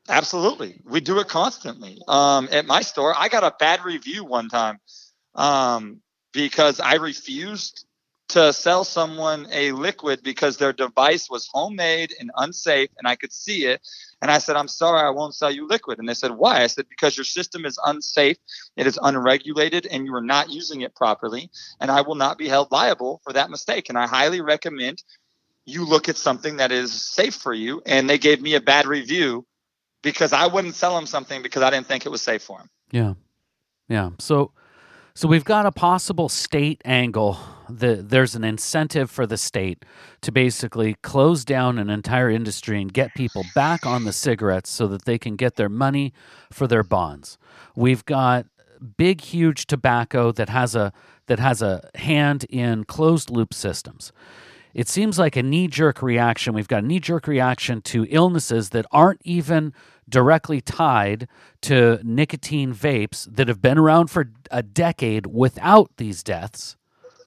Absolutely, 0.08 0.80
we 0.84 1.00
do 1.00 1.20
it 1.20 1.28
constantly. 1.28 2.00
Um, 2.08 2.48
at 2.50 2.66
my 2.66 2.82
store, 2.82 3.14
I 3.16 3.28
got 3.28 3.44
a 3.44 3.54
bad 3.58 3.84
review 3.84 4.24
one 4.24 4.48
time 4.48 4.80
um, 5.34 6.00
because 6.32 6.80
I 6.80 6.94
refused 6.94 7.86
to 8.32 8.52
sell 8.52 8.82
someone 8.82 9.46
a 9.52 9.72
liquid 9.72 10.22
because 10.22 10.56
their 10.56 10.72
device 10.72 11.28
was 11.28 11.48
homemade 11.52 12.14
and 12.18 12.30
unsafe 12.34 12.88
and 12.98 13.06
I 13.06 13.14
could 13.14 13.32
see 13.32 13.66
it. 13.66 13.86
And 14.22 14.30
I 14.30 14.38
said, 14.38 14.56
I'm 14.56 14.68
sorry, 14.68 15.02
I 15.06 15.10
won't 15.10 15.34
sell 15.34 15.50
you 15.50 15.68
liquid. 15.68 15.98
And 15.98 16.08
they 16.08 16.14
said, 16.14 16.30
Why? 16.32 16.62
I 16.62 16.66
said, 16.66 16.88
Because 16.88 17.16
your 17.16 17.24
system 17.24 17.66
is 17.66 17.78
unsafe, 17.84 18.38
it 18.76 18.86
is 18.86 18.98
unregulated, 19.02 19.86
and 19.86 20.06
you 20.06 20.14
are 20.14 20.22
not 20.22 20.50
using 20.50 20.80
it 20.80 20.94
properly. 20.96 21.50
And 21.80 21.90
I 21.90 22.00
will 22.00 22.14
not 22.14 22.38
be 22.38 22.48
held 22.48 22.72
liable 22.72 23.20
for 23.22 23.34
that 23.34 23.50
mistake. 23.50 23.88
And 23.88 23.98
I 23.98 24.06
highly 24.06 24.40
recommend 24.40 25.02
you 25.66 25.84
look 25.84 26.08
at 26.08 26.16
something 26.16 26.56
that 26.56 26.72
is 26.72 26.92
safe 26.92 27.34
for 27.34 27.52
you. 27.52 27.82
And 27.84 28.08
they 28.08 28.18
gave 28.18 28.40
me 28.40 28.54
a 28.54 28.60
bad 28.60 28.86
review 28.86 29.46
because 30.02 30.32
I 30.32 30.46
wouldn't 30.46 30.74
sell 30.74 30.96
him 30.98 31.06
something 31.06 31.42
because 31.42 31.62
I 31.62 31.70
didn't 31.70 31.86
think 31.86 32.06
it 32.06 32.10
was 32.10 32.22
safe 32.22 32.42
for 32.42 32.58
him. 32.58 32.68
Yeah. 32.90 33.14
Yeah. 33.88 34.10
So, 34.18 34.52
so 35.14 35.28
we've 35.28 35.44
got 35.44 35.66
a 35.66 35.72
possible 35.72 36.28
state 36.28 36.80
angle. 36.84 37.38
The, 37.68 37.96
there's 37.96 38.34
an 38.34 38.44
incentive 38.44 39.10
for 39.10 39.26
the 39.26 39.36
state 39.36 39.84
to 40.22 40.32
basically 40.32 40.96
close 41.02 41.44
down 41.44 41.78
an 41.78 41.88
entire 41.88 42.30
industry 42.30 42.80
and 42.80 42.92
get 42.92 43.14
people 43.14 43.44
back 43.54 43.86
on 43.86 44.04
the 44.04 44.12
cigarettes 44.12 44.70
so 44.70 44.86
that 44.88 45.04
they 45.04 45.18
can 45.18 45.36
get 45.36 45.56
their 45.56 45.68
money 45.68 46.12
for 46.50 46.66
their 46.66 46.82
bonds. 46.82 47.38
We've 47.74 48.04
got 48.04 48.46
big, 48.96 49.20
huge 49.20 49.66
tobacco 49.66 50.32
that 50.32 50.48
has 50.48 50.74
a 50.74 50.92
that 51.26 51.38
has 51.38 51.62
a 51.62 51.88
hand 51.94 52.44
in 52.50 52.84
closed 52.84 53.30
loop 53.30 53.54
systems. 53.54 54.12
It 54.74 54.88
seems 54.88 55.18
like 55.18 55.36
a 55.36 55.42
knee 55.42 55.68
jerk 55.68 56.02
reaction. 56.02 56.54
We've 56.54 56.68
got 56.68 56.84
a 56.84 56.86
knee 56.86 57.00
jerk 57.00 57.26
reaction 57.26 57.82
to 57.82 58.06
illnesses 58.08 58.70
that 58.70 58.86
aren't 58.90 59.20
even 59.24 59.74
directly 60.08 60.60
tied 60.60 61.28
to 61.62 62.00
nicotine 62.02 62.74
vapes 62.74 63.26
that 63.34 63.48
have 63.48 63.62
been 63.62 63.78
around 63.78 64.08
for 64.08 64.30
a 64.50 64.62
decade 64.62 65.26
without 65.26 65.90
these 65.96 66.22
deaths. 66.22 66.76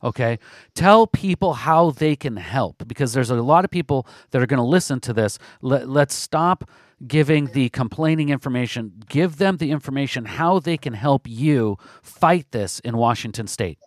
Okay. 0.03 0.37
Tell 0.75 1.07
people 1.07 1.53
how 1.53 1.91
they 1.91 2.15
can 2.15 2.37
help 2.37 2.87
because 2.87 3.13
there's 3.13 3.31
a 3.31 3.41
lot 3.41 3.65
of 3.65 3.71
people 3.71 4.07
that 4.31 4.41
are 4.41 4.45
going 4.45 4.59
to 4.59 4.63
listen 4.63 4.99
to 5.01 5.13
this. 5.13 5.39
Let, 5.61 5.89
let's 5.89 6.13
stop 6.13 6.69
giving 7.07 7.47
the 7.47 7.69
complaining 7.69 8.29
information. 8.29 9.03
Give 9.09 9.37
them 9.37 9.57
the 9.57 9.71
information 9.71 10.25
how 10.25 10.59
they 10.59 10.77
can 10.77 10.93
help 10.93 11.27
you 11.27 11.77
fight 12.03 12.51
this 12.51 12.79
in 12.79 12.97
Washington 12.97 13.47
state. 13.47 13.79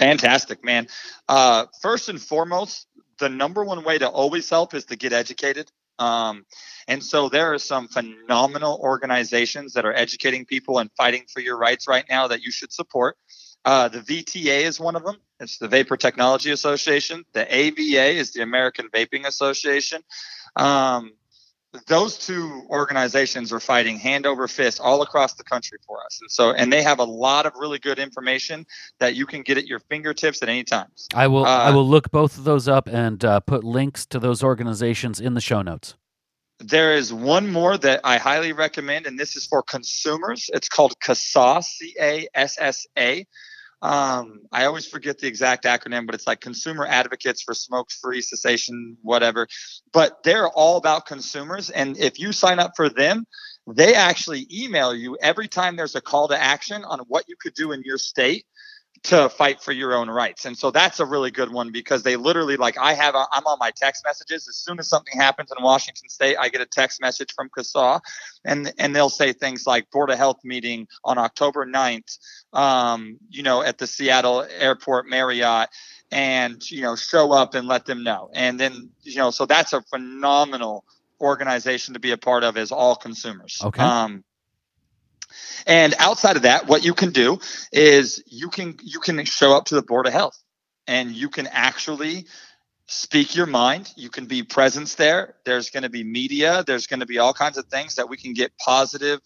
Fantastic, 0.00 0.64
man. 0.64 0.88
Uh, 1.28 1.66
first 1.82 2.08
and 2.08 2.20
foremost, 2.20 2.86
the 3.18 3.28
number 3.28 3.62
one 3.62 3.84
way 3.84 3.98
to 3.98 4.08
always 4.08 4.48
help 4.48 4.72
is 4.72 4.86
to 4.86 4.96
get 4.96 5.12
educated. 5.12 5.70
Um, 5.98 6.46
and 6.88 7.04
so 7.04 7.28
there 7.28 7.52
are 7.52 7.58
some 7.58 7.86
phenomenal 7.86 8.80
organizations 8.82 9.74
that 9.74 9.84
are 9.84 9.92
educating 9.92 10.46
people 10.46 10.78
and 10.78 10.90
fighting 10.96 11.24
for 11.30 11.40
your 11.40 11.58
rights 11.58 11.86
right 11.86 12.06
now 12.08 12.28
that 12.28 12.40
you 12.40 12.50
should 12.50 12.72
support. 12.72 13.18
Uh, 13.66 13.88
the 13.88 13.98
VTA 13.98 14.62
is 14.62 14.80
one 14.80 14.96
of 14.96 15.04
them. 15.04 15.16
It's 15.38 15.58
the 15.58 15.68
Vapor 15.68 15.98
Technology 15.98 16.50
Association. 16.50 17.26
The 17.34 17.54
AVA 17.54 18.16
is 18.16 18.32
the 18.32 18.40
American 18.40 18.88
Vaping 18.88 19.26
Association. 19.26 20.02
Um, 20.56 21.12
those 21.86 22.18
two 22.18 22.62
organizations 22.68 23.52
are 23.52 23.60
fighting 23.60 23.96
hand 23.98 24.26
over 24.26 24.48
fist 24.48 24.80
all 24.80 25.02
across 25.02 25.34
the 25.34 25.44
country 25.44 25.78
for 25.86 26.04
us. 26.04 26.18
And 26.20 26.30
so 26.30 26.52
and 26.52 26.72
they 26.72 26.82
have 26.82 26.98
a 26.98 27.04
lot 27.04 27.46
of 27.46 27.52
really 27.56 27.78
good 27.78 27.98
information 27.98 28.66
that 28.98 29.14
you 29.14 29.26
can 29.26 29.42
get 29.42 29.56
at 29.56 29.66
your 29.66 29.78
fingertips 29.78 30.42
at 30.42 30.48
any 30.48 30.64
time 30.64 30.88
i 31.14 31.26
will 31.26 31.44
uh, 31.44 31.48
i 31.48 31.70
will 31.70 31.86
look 31.86 32.10
both 32.10 32.38
of 32.38 32.44
those 32.44 32.68
up 32.68 32.88
and 32.88 33.24
uh, 33.24 33.40
put 33.40 33.64
links 33.64 34.06
to 34.06 34.18
those 34.18 34.42
organizations 34.42 35.20
in 35.20 35.34
the 35.34 35.40
show 35.40 35.62
notes. 35.62 35.94
There 36.58 36.94
is 36.94 37.12
one 37.12 37.50
more 37.50 37.78
that 37.78 38.00
i 38.04 38.18
highly 38.18 38.52
recommend 38.52 39.06
and 39.06 39.18
this 39.18 39.36
is 39.36 39.46
for 39.46 39.62
consumers. 39.62 40.50
It's 40.52 40.68
called 40.68 40.98
CASSA, 41.00 41.62
c-a-s-s-a 41.62 43.26
um, 43.82 44.40
I 44.52 44.66
always 44.66 44.86
forget 44.86 45.18
the 45.18 45.26
exact 45.26 45.64
acronym, 45.64 46.06
but 46.06 46.14
it's 46.14 46.26
like 46.26 46.40
Consumer 46.40 46.86
Advocates 46.86 47.42
for 47.42 47.54
Smoke 47.54 47.90
Free 47.90 48.20
Cessation, 48.20 48.96
whatever. 49.02 49.46
But 49.92 50.22
they're 50.22 50.48
all 50.48 50.76
about 50.76 51.06
consumers. 51.06 51.70
And 51.70 51.96
if 51.98 52.18
you 52.18 52.32
sign 52.32 52.58
up 52.58 52.72
for 52.76 52.88
them, 52.90 53.24
they 53.66 53.94
actually 53.94 54.46
email 54.52 54.94
you 54.94 55.16
every 55.22 55.48
time 55.48 55.76
there's 55.76 55.94
a 55.94 56.00
call 56.00 56.28
to 56.28 56.40
action 56.40 56.84
on 56.84 57.00
what 57.08 57.24
you 57.28 57.36
could 57.40 57.54
do 57.54 57.72
in 57.72 57.82
your 57.84 57.98
state 57.98 58.44
to 59.02 59.30
fight 59.30 59.62
for 59.62 59.72
your 59.72 59.94
own 59.94 60.10
rights. 60.10 60.44
And 60.44 60.56
so 60.56 60.70
that's 60.70 61.00
a 61.00 61.06
really 61.06 61.30
good 61.30 61.50
one 61.50 61.72
because 61.72 62.02
they 62.02 62.16
literally 62.16 62.56
like 62.56 62.76
I 62.76 62.92
have 62.92 63.14
a, 63.14 63.26
I'm 63.32 63.46
on 63.46 63.58
my 63.58 63.70
text 63.70 64.04
messages 64.04 64.46
as 64.46 64.56
soon 64.56 64.78
as 64.78 64.88
something 64.88 65.18
happens 65.18 65.50
in 65.56 65.62
Washington 65.62 66.08
state, 66.10 66.36
I 66.38 66.50
get 66.50 66.60
a 66.60 66.66
text 66.66 67.00
message 67.00 67.32
from 67.34 67.48
CASSA 67.56 68.02
and 68.44 68.72
and 68.78 68.94
they'll 68.94 69.08
say 69.08 69.32
things 69.32 69.66
like 69.66 69.90
board 69.90 70.10
of 70.10 70.18
health 70.18 70.40
meeting 70.44 70.86
on 71.04 71.16
October 71.16 71.64
9th 71.64 72.18
um, 72.52 73.18
you 73.30 73.42
know 73.42 73.62
at 73.62 73.78
the 73.78 73.86
Seattle 73.86 74.46
Airport 74.58 75.08
Marriott 75.08 75.70
and 76.12 76.70
you 76.70 76.82
know 76.82 76.94
show 76.94 77.32
up 77.32 77.54
and 77.54 77.66
let 77.66 77.86
them 77.86 78.02
know. 78.02 78.28
And 78.34 78.60
then 78.60 78.90
you 79.02 79.16
know 79.16 79.30
so 79.30 79.46
that's 79.46 79.72
a 79.72 79.80
phenomenal 79.80 80.84
organization 81.22 81.94
to 81.94 82.00
be 82.00 82.10
a 82.10 82.18
part 82.18 82.44
of 82.44 82.58
as 82.58 82.70
all 82.70 82.96
consumers. 82.96 83.60
Okay. 83.62 83.82
Um, 83.82 84.24
and 85.66 85.94
outside 85.98 86.36
of 86.36 86.42
that, 86.42 86.66
what 86.66 86.84
you 86.84 86.94
can 86.94 87.10
do 87.10 87.38
is 87.72 88.22
you 88.26 88.48
can 88.48 88.76
you 88.82 89.00
can 89.00 89.24
show 89.24 89.56
up 89.56 89.66
to 89.66 89.74
the 89.74 89.82
board 89.82 90.06
of 90.06 90.12
health 90.12 90.38
and 90.86 91.12
you 91.12 91.28
can 91.28 91.46
actually 91.46 92.26
speak 92.86 93.36
your 93.36 93.46
mind. 93.46 93.92
You 93.96 94.10
can 94.10 94.26
be 94.26 94.42
presence 94.42 94.96
there. 94.96 95.36
There's 95.44 95.70
going 95.70 95.84
to 95.84 95.88
be 95.88 96.02
media. 96.02 96.64
There's 96.66 96.88
going 96.88 97.00
to 97.00 97.06
be 97.06 97.18
all 97.18 97.32
kinds 97.32 97.56
of 97.56 97.66
things 97.66 97.94
that 97.94 98.08
we 98.08 98.16
can 98.16 98.32
get 98.32 98.52
positive, 98.58 99.20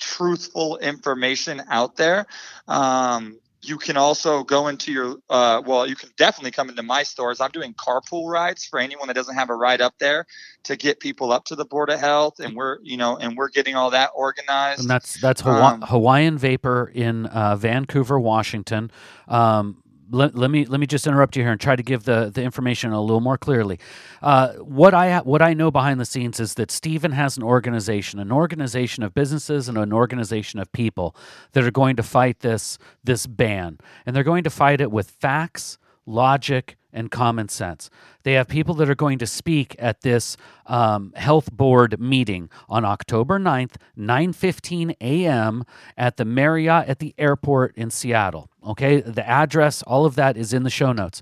truthful 0.00 0.78
information 0.78 1.62
out 1.70 1.96
there. 1.96 2.26
Um, 2.66 3.38
you 3.64 3.78
can 3.78 3.96
also 3.96 4.44
go 4.44 4.68
into 4.68 4.92
your 4.92 5.16
uh, 5.30 5.62
well 5.64 5.86
you 5.86 5.96
can 5.96 6.10
definitely 6.16 6.50
come 6.50 6.68
into 6.68 6.82
my 6.82 7.02
stores. 7.02 7.40
I'm 7.40 7.50
doing 7.50 7.74
carpool 7.74 8.28
rides 8.28 8.64
for 8.64 8.78
anyone 8.78 9.08
that 9.08 9.14
doesn't 9.14 9.34
have 9.34 9.50
a 9.50 9.54
ride 9.54 9.80
up 9.80 9.94
there 9.98 10.26
to 10.64 10.76
get 10.76 11.00
people 11.00 11.32
up 11.32 11.44
to 11.46 11.56
the 11.56 11.64
board 11.64 11.90
of 11.90 12.00
health 12.00 12.40
and 12.40 12.56
we're 12.56 12.78
you 12.82 12.96
know 12.96 13.16
and 13.16 13.36
we're 13.36 13.48
getting 13.48 13.74
all 13.76 13.90
that 13.90 14.10
organized. 14.14 14.80
And 14.80 14.90
that's 14.90 15.20
that's 15.20 15.44
um, 15.44 15.82
hawaiian 15.82 16.38
vapor 16.38 16.90
in 16.94 17.26
uh, 17.26 17.56
vancouver 17.56 18.18
washington. 18.18 18.90
Um, 19.28 19.83
let, 20.10 20.34
let 20.34 20.50
me 20.50 20.64
let 20.64 20.80
me 20.80 20.86
just 20.86 21.06
interrupt 21.06 21.36
you 21.36 21.42
here 21.42 21.52
and 21.52 21.60
try 21.60 21.76
to 21.76 21.82
give 21.82 22.04
the, 22.04 22.30
the 22.32 22.42
information 22.42 22.92
a 22.92 23.00
little 23.00 23.20
more 23.20 23.38
clearly. 23.38 23.78
Uh, 24.22 24.52
what 24.54 24.94
I 24.94 25.18
what 25.20 25.42
I 25.42 25.54
know 25.54 25.70
behind 25.70 26.00
the 26.00 26.04
scenes 26.04 26.40
is 26.40 26.54
that 26.54 26.70
Stephen 26.70 27.12
has 27.12 27.36
an 27.36 27.42
organization, 27.42 28.18
an 28.20 28.32
organization 28.32 29.02
of 29.02 29.14
businesses 29.14 29.68
and 29.68 29.78
an 29.78 29.92
organization 29.92 30.60
of 30.60 30.70
people 30.72 31.16
that 31.52 31.64
are 31.64 31.70
going 31.70 31.96
to 31.96 32.02
fight 32.02 32.40
this 32.40 32.78
this 33.02 33.26
ban, 33.26 33.78
and 34.06 34.14
they're 34.14 34.24
going 34.24 34.44
to 34.44 34.50
fight 34.50 34.80
it 34.80 34.90
with 34.90 35.10
facts, 35.10 35.78
logic, 36.06 36.76
and 36.94 37.10
common 37.10 37.48
sense. 37.48 37.90
They 38.22 38.34
have 38.34 38.48
people 38.48 38.74
that 38.76 38.88
are 38.88 38.94
going 38.94 39.18
to 39.18 39.26
speak 39.26 39.74
at 39.78 40.00
this 40.02 40.36
um, 40.66 41.12
health 41.16 41.52
board 41.52 42.00
meeting 42.00 42.48
on 42.68 42.84
October 42.84 43.38
9th, 43.38 43.74
9:15 43.98 44.94
a.m. 45.00 45.64
at 45.98 46.16
the 46.16 46.24
Marriott 46.24 46.88
at 46.88 47.00
the 47.00 47.14
airport 47.18 47.76
in 47.76 47.90
Seattle. 47.90 48.48
Okay, 48.64 49.00
the 49.00 49.28
address, 49.28 49.82
all 49.82 50.06
of 50.06 50.14
that 50.14 50.36
is 50.36 50.54
in 50.54 50.62
the 50.62 50.70
show 50.70 50.92
notes. 50.92 51.20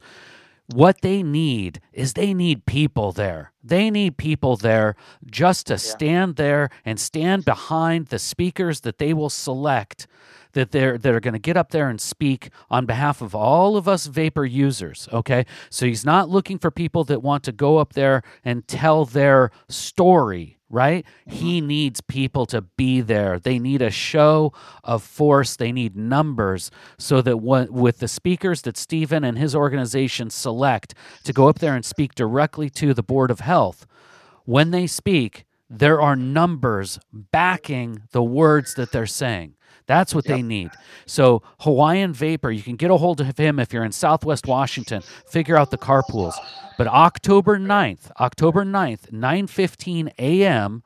What 0.68 1.02
they 1.02 1.22
need 1.22 1.80
is 1.92 2.14
they 2.14 2.32
need 2.32 2.66
people 2.66 3.12
there. 3.12 3.52
They 3.62 3.90
need 3.90 4.16
people 4.16 4.56
there 4.56 4.96
just 5.26 5.66
to 5.66 5.74
yeah. 5.74 5.78
stand 5.78 6.36
there 6.36 6.70
and 6.84 6.98
stand 6.98 7.44
behind 7.44 8.06
the 8.06 8.18
speakers 8.18 8.80
that 8.80 8.98
they 8.98 9.12
will 9.12 9.30
select 9.30 10.06
that 10.52 10.70
they're 10.70 10.98
that 10.98 11.14
are 11.14 11.20
going 11.20 11.32
to 11.32 11.40
get 11.40 11.56
up 11.56 11.70
there 11.70 11.88
and 11.88 12.00
speak 12.00 12.50
on 12.70 12.86
behalf 12.86 13.20
of 13.20 13.34
all 13.34 13.76
of 13.76 13.88
us 13.88 14.06
vapor 14.06 14.44
users. 14.44 15.08
Okay, 15.12 15.46
so 15.70 15.86
he's 15.86 16.04
not 16.04 16.28
looking 16.28 16.58
for 16.58 16.70
people 16.70 17.04
that 17.04 17.22
want 17.22 17.42
to 17.44 17.52
go 17.52 17.78
up 17.78 17.94
there 17.94 18.22
and 18.44 18.66
tell 18.68 19.04
their 19.04 19.50
story 19.68 20.58
right? 20.72 21.04
He 21.26 21.58
mm-hmm. 21.58 21.68
needs 21.68 22.00
people 22.00 22.46
to 22.46 22.62
be 22.62 23.02
there. 23.02 23.38
They 23.38 23.60
need 23.60 23.82
a 23.82 23.90
show 23.90 24.52
of 24.82 25.04
force. 25.04 25.54
They 25.54 25.70
need 25.70 25.94
numbers 25.94 26.70
so 26.98 27.20
that 27.22 27.36
what, 27.36 27.70
with 27.70 27.98
the 27.98 28.08
speakers 28.08 28.62
that 28.62 28.76
Stephen 28.76 29.22
and 29.22 29.38
his 29.38 29.54
organization 29.54 30.30
select 30.30 30.94
to 31.24 31.32
go 31.32 31.48
up 31.48 31.60
there 31.60 31.76
and 31.76 31.84
speak 31.84 32.14
directly 32.14 32.70
to 32.70 32.94
the 32.94 33.02
Board 33.02 33.30
of 33.30 33.40
Health, 33.40 33.86
when 34.44 34.70
they 34.70 34.86
speak, 34.86 35.44
there 35.72 36.00
are 36.00 36.14
numbers 36.16 36.98
backing 37.12 38.02
the 38.12 38.22
words 38.22 38.74
that 38.74 38.92
they're 38.92 39.06
saying. 39.06 39.54
That's 39.86 40.14
what 40.14 40.26
yep. 40.26 40.36
they 40.36 40.42
need. 40.42 40.70
So 41.06 41.42
Hawaiian 41.60 42.12
Vapor, 42.12 42.50
you 42.50 42.62
can 42.62 42.76
get 42.76 42.90
a 42.90 42.96
hold 42.96 43.20
of 43.20 43.36
him 43.36 43.58
if 43.58 43.72
you're 43.72 43.84
in 43.84 43.92
Southwest 43.92 44.46
Washington. 44.46 45.02
Figure 45.28 45.56
out 45.56 45.70
the 45.70 45.78
carpools. 45.78 46.34
But 46.78 46.86
October 46.86 47.58
9th, 47.58 48.10
October 48.20 48.64
9th, 48.64 49.10
9:15 49.10 50.12
a.m., 50.18 50.82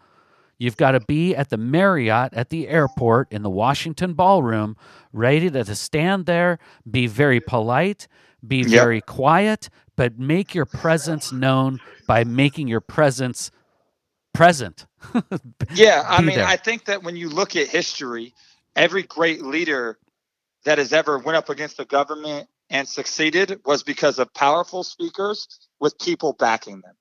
you've 0.58 0.76
got 0.76 0.92
to 0.92 1.00
be 1.00 1.34
at 1.34 1.50
the 1.50 1.58
Marriott 1.58 2.32
at 2.32 2.48
the 2.48 2.68
airport 2.68 3.30
in 3.30 3.42
the 3.42 3.50
Washington 3.50 4.14
Ballroom, 4.14 4.76
ready 5.12 5.50
to, 5.50 5.64
to 5.64 5.74
stand 5.74 6.26
there, 6.26 6.58
be 6.90 7.06
very 7.06 7.40
polite, 7.40 8.08
be 8.46 8.58
yep. 8.58 8.68
very 8.68 9.00
quiet, 9.00 9.68
but 9.96 10.18
make 10.18 10.54
your 10.54 10.66
presence 10.66 11.32
known 11.32 11.80
by 12.06 12.24
making 12.24 12.68
your 12.68 12.80
presence 12.80 13.50
present. 14.36 14.86
yeah, 15.74 16.04
I 16.06 16.20
mean, 16.22 16.36
there. 16.36 16.46
I 16.46 16.56
think 16.56 16.86
that 16.86 17.02
when 17.02 17.16
you 17.16 17.28
look 17.28 17.56
at 17.56 17.68
history, 17.68 18.34
every 18.74 19.02
great 19.02 19.42
leader 19.42 19.98
that 20.64 20.78
has 20.78 20.92
ever 20.92 21.18
went 21.18 21.36
up 21.36 21.48
against 21.48 21.76
the 21.76 21.84
government 21.84 22.48
and 22.70 22.88
succeeded 22.88 23.60
was 23.64 23.82
because 23.82 24.18
of 24.18 24.32
powerful 24.34 24.82
speakers 24.82 25.48
with 25.80 25.98
people 25.98 26.32
backing 26.32 26.80
them 26.80 26.94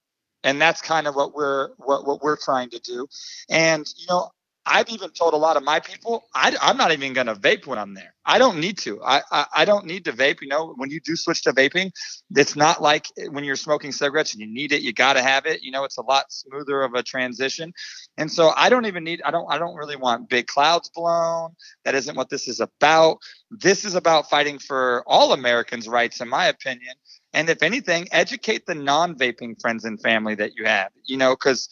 and 0.46 0.62
that's 0.62 0.82
kind 0.82 1.08
of 1.08 1.16
what 1.16 1.34
we're 1.34 1.70
what, 1.78 2.06
what 2.08 2.22
we're 2.22 2.38
trying 2.38 2.70
to 2.70 2.80
do 2.80 3.08
and 3.50 3.86
you 3.98 4.06
know 4.08 4.30
I've 4.66 4.90
even 4.90 5.12
told 5.12 5.34
a 5.34 5.38
lot 5.38 5.58
of 5.58 5.64
my 5.64 5.80
people, 5.80 6.26
I, 6.34 6.56
am 6.62 6.78
not 6.78 6.92
even 6.92 7.14
going 7.14 7.28
to 7.28 7.36
vape 7.36 7.68
when 7.68 7.78
I'm 7.78 7.94
there. 7.94 8.16
I 8.26 8.40
don't 8.40 8.60
need 8.60 8.80
to. 8.80 9.02
I, 9.04 9.22
I, 9.32 9.46
I 9.58 9.66
don't 9.66 9.86
need 9.86 10.06
to 10.06 10.12
vape. 10.12 10.42
You 10.42 10.48
know, 10.48 10.74
when 10.78 10.90
you 10.90 11.00
do 11.00 11.16
switch 11.16 11.44
to 11.44 11.54
vaping, 11.54 11.92
it's 12.36 12.56
not 12.56 12.82
like 12.82 13.06
when 13.30 13.44
you're 13.44 13.56
smoking 13.56 13.92
cigarettes 13.92 14.34
and 14.34 14.42
you 14.42 14.48
need 14.48 14.72
it, 14.72 14.82
you 14.82 14.92
got 14.94 15.14
to 15.14 15.22
have 15.22 15.46
it. 15.46 15.62
You 15.62 15.70
know, 15.70 15.84
it's 15.84 15.98
a 15.98 16.02
lot 16.02 16.32
smoother 16.32 16.82
of 16.82 16.96
a 16.96 17.04
transition. 17.04 17.74
And 18.18 18.32
so 18.32 18.54
I 18.56 18.70
don't 18.70 18.88
even 18.88 19.04
need. 19.04 19.22
I 19.24 19.30
don't. 19.30 19.46
I 19.52 19.60
don't 19.60 19.76
really 19.76 19.96
want 19.96 20.30
big 20.30 20.48
clouds 20.48 20.90
blown. 20.90 21.56
That 21.84 21.94
isn't 21.94 22.18
what 22.18 22.30
this 22.30 22.48
is 22.48 22.60
about. 22.60 23.20
This 23.52 23.86
is 23.86 23.94
about 23.94 24.30
fighting 24.30 24.58
for 24.58 25.04
all 25.06 25.34
Americans' 25.34 25.88
rights, 25.88 26.20
in 26.22 26.28
my 26.28 26.48
opinion. 26.48 26.96
And 27.34 27.50
if 27.50 27.62
anything, 27.62 28.08
educate 28.12 28.66
the 28.66 28.76
non-vaping 28.76 29.62
friends 29.62 29.84
and 29.86 30.02
family 30.02 30.36
that 30.36 30.56
you 30.56 30.66
have. 30.66 30.92
You 31.04 31.18
know, 31.18 31.36
because 31.36 31.70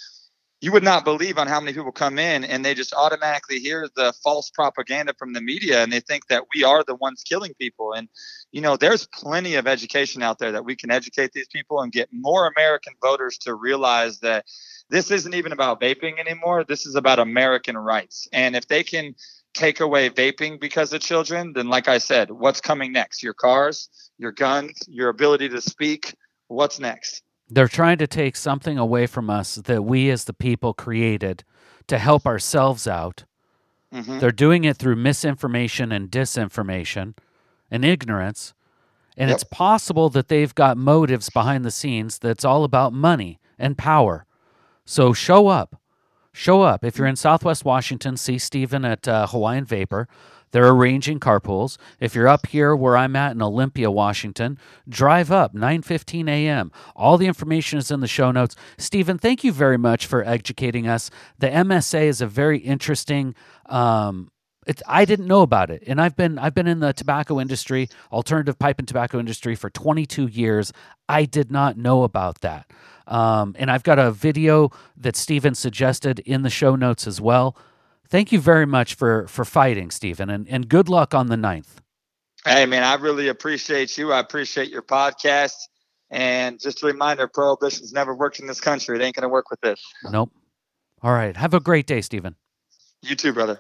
you 0.64 0.72
would 0.72 0.84
not 0.84 1.04
believe 1.04 1.38
on 1.38 1.46
how 1.46 1.60
many 1.60 1.74
people 1.74 1.92
come 1.92 2.18
in 2.18 2.46
and 2.46 2.64
they 2.64 2.74
just 2.74 2.94
automatically 2.94 3.60
hear 3.60 3.90
the 3.98 4.14
false 4.24 4.50
propaganda 4.50 5.14
from 5.20 5.34
the 5.34 5.42
media 5.42 5.84
and 5.84 5.92
they 5.92 6.00
think 6.00 6.26
that 6.28 6.46
we 6.56 6.64
are 6.64 6.86
the 6.86 6.96
ones 6.96 7.22
killing 7.22 7.54
people. 7.56 7.92
And 7.92 8.08
you 8.54 8.62
know 8.62 8.78
there's 8.78 9.06
plenty 9.08 9.56
of 9.56 9.68
education 9.68 10.24
out 10.24 10.40
there 10.40 10.54
that 10.54 10.64
we 10.64 10.78
can 10.78 10.90
educate 10.90 11.34
these 11.34 11.50
people 11.50 11.82
and 11.82 11.92
get 11.92 12.08
more 12.14 12.48
american 12.48 12.94
voters 13.02 13.38
to 13.40 13.56
realize 13.56 14.20
that 14.20 14.46
this 14.90 15.12
isn't 15.12 15.34
even 15.36 15.52
about 15.52 15.82
vaping 15.82 16.18
anymore. 16.18 16.64
This 16.64 16.86
is 16.86 16.96
about 16.96 17.20
american 17.20 17.78
rights. 17.78 18.30
And 18.32 18.56
if 18.56 18.66
they 18.70 18.84
can 18.84 19.16
take 19.54 19.82
away 19.82 20.10
vaping 20.10 20.62
because 20.62 20.94
of 20.94 21.02
children 21.02 21.52
then 21.54 21.68
like 21.68 21.90
i 21.90 21.98
said 21.98 22.32
what's 22.32 22.62
coming 22.62 22.94
next? 22.94 23.22
Your 23.22 23.34
cars 23.34 23.90
your 24.18 24.32
guns 24.32 24.80
your 24.88 25.10
ability 25.10 25.50
to 25.50 25.60
speak 25.60 26.16
what's 26.48 26.80
next 26.80 27.22
they're 27.54 27.68
trying 27.68 27.98
to 28.00 28.08
take 28.08 28.36
something 28.36 28.78
away 28.78 29.08
from 29.08 29.30
us 29.30 29.56
that 29.56 29.84
we 29.84 30.10
as 30.10 30.26
the 30.26 30.34
people 30.34 30.74
created 30.74 31.44
to 31.88 31.98
help 31.98 32.26
ourselves 32.26 32.88
out. 32.88 33.26
Mm-hmm. 33.94 34.20
They're 34.20 34.32
doing 34.32 34.64
it 34.64 34.78
through 34.78 34.96
misinformation 34.96 35.92
and 35.92 36.10
disinformation 36.10 37.16
and 37.70 37.86
ignorance. 37.86 38.54
And 39.16 39.30
yep. 39.30 39.36
it's 39.36 39.44
possible 39.44 40.10
that 40.10 40.28
they've 40.28 40.56
got 40.56 40.78
motives 40.78 41.30
behind 41.30 41.64
the 41.64 41.72
scenes 41.72 42.18
that's 42.18 42.44
all 42.44 42.64
about 42.64 42.94
money 42.94 43.40
and 43.60 43.78
power. 43.78 44.26
So 44.86 45.14
show 45.14 45.48
up. 45.48 45.80
Show 46.32 46.64
up. 46.64 46.84
If 46.84 46.98
you're 46.98 47.08
in 47.08 47.16
Southwest 47.16 47.64
Washington, 47.64 48.18
see 48.18 48.40
Stephen 48.40 48.84
at 48.84 49.08
uh, 49.08 49.28
Hawaiian 49.28 49.66
Vapor. 49.66 50.08
They're 50.54 50.70
arranging 50.70 51.20
carpools. 51.20 51.78
If 52.00 52.16
you're 52.16 52.28
up 52.28 52.46
here 52.48 52.76
where 52.76 52.96
I'm 52.96 53.16
at 53.16 53.34
in 53.34 53.42
Olympia, 53.42 53.92
Washington, 53.92 54.58
drive 54.88 55.32
up 55.32 55.54
9:15 55.54 56.30
a.m. 56.30 56.72
All 56.96 57.18
the 57.18 57.28
information 57.28 57.80
is 57.80 57.92
in 57.92 58.00
the 58.00 58.08
show 58.08 58.32
notes. 58.32 58.56
Stephen, 58.78 59.18
thank 59.18 59.44
you 59.44 59.52
very 59.52 59.78
much 59.78 60.06
for 60.06 60.24
educating 60.24 60.88
us. 60.88 61.10
The 61.40 61.50
MSA 61.50 62.04
is 62.04 62.22
a 62.22 62.28
very 62.28 62.60
interesting 62.60 63.36
um, 63.66 64.30
it's 64.68 64.84
I 64.88 65.06
didn't 65.06 65.28
know 65.28 65.42
about 65.42 65.70
it, 65.70 65.84
and 65.88 66.00
I've 66.00 66.16
been 66.16 66.38
I've 66.38 66.54
been 66.54 66.68
in 66.68 66.80
the 66.80 66.94
tobacco 66.94 67.40
industry, 67.40 67.90
alternative 68.12 68.58
pipe 68.60 68.80
and 68.80 68.88
tobacco 68.88 69.20
industry 69.20 69.56
for 69.56 69.70
22 69.70 70.28
years. 70.28 70.72
I 71.10 71.26
did 71.26 71.52
not 71.52 71.78
know 71.78 72.04
about 72.04 72.42
that, 72.42 72.72
um, 73.08 73.56
and 73.58 73.70
I've 73.70 73.84
got 73.84 74.00
a 74.00 74.12
video 74.12 74.70
that 74.96 75.16
Stephen 75.16 75.56
suggested 75.56 76.20
in 76.20 76.44
the 76.44 76.50
show 76.50 76.76
notes 76.76 77.08
as 77.08 77.20
well. 77.20 77.58
Thank 78.14 78.32
you 78.32 78.40
very 78.40 78.68
much 78.68 78.94
for 78.94 79.28
for 79.28 79.44
fighting, 79.44 79.90
Stephen, 79.90 80.30
and 80.30 80.48
and 80.48 80.70
good 80.70 80.88
luck 80.88 81.16
on 81.16 81.30
the 81.30 81.36
ninth. 81.36 81.82
Hey 82.46 82.68
man, 82.68 82.84
I 82.84 82.94
really 82.94 83.28
appreciate 83.28 83.98
you. 83.98 84.12
I 84.12 84.20
appreciate 84.20 84.70
your 84.70 84.84
podcast. 84.84 85.56
And 86.12 86.60
just 86.60 86.84
a 86.84 86.86
reminder, 86.86 87.28
prohibition's 87.28 87.92
never 87.92 88.14
worked 88.14 88.40
in 88.40 88.46
this 88.46 88.62
country. 88.62 89.00
It 89.00 89.02
ain't 89.02 89.16
gonna 89.16 89.30
work 89.30 89.50
with 89.50 89.60
this. 89.62 89.82
Nope. 90.12 90.32
All 91.02 91.12
right. 91.12 91.36
Have 91.36 91.56
a 91.56 91.60
great 91.60 91.88
day, 91.88 92.02
Stephen. 92.02 92.36
You 93.02 93.16
too, 93.16 93.34
brother. 93.34 93.60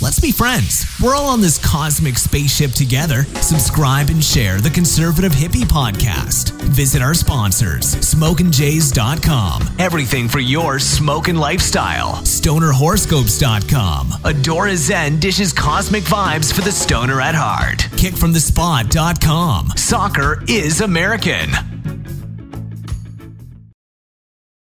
Let's 0.00 0.20
be 0.20 0.30
friends. 0.30 0.86
We're 1.02 1.16
all 1.16 1.26
on 1.26 1.40
this 1.40 1.58
cosmic 1.58 2.18
spaceship 2.18 2.70
together. 2.70 3.24
Subscribe 3.42 4.10
and 4.10 4.22
share 4.22 4.60
the 4.60 4.70
Conservative 4.70 5.32
Hippie 5.32 5.64
Podcast. 5.64 6.52
Visit 6.70 7.02
our 7.02 7.14
sponsors, 7.14 7.96
smokinjays.com. 7.96 9.62
Everything 9.80 10.28
for 10.28 10.38
your 10.38 10.78
smoking 10.78 11.34
lifestyle. 11.34 12.22
Stonerhoroscopes.com. 12.22 14.06
Adora 14.22 14.76
Zen 14.76 15.18
dishes 15.18 15.52
cosmic 15.52 16.04
vibes 16.04 16.52
for 16.52 16.60
the 16.60 16.70
stoner 16.72 17.20
at 17.20 17.34
heart. 17.34 17.78
Kickfromthespot.com. 17.96 19.72
Soccer 19.76 20.44
is 20.48 20.80
American. 20.80 21.97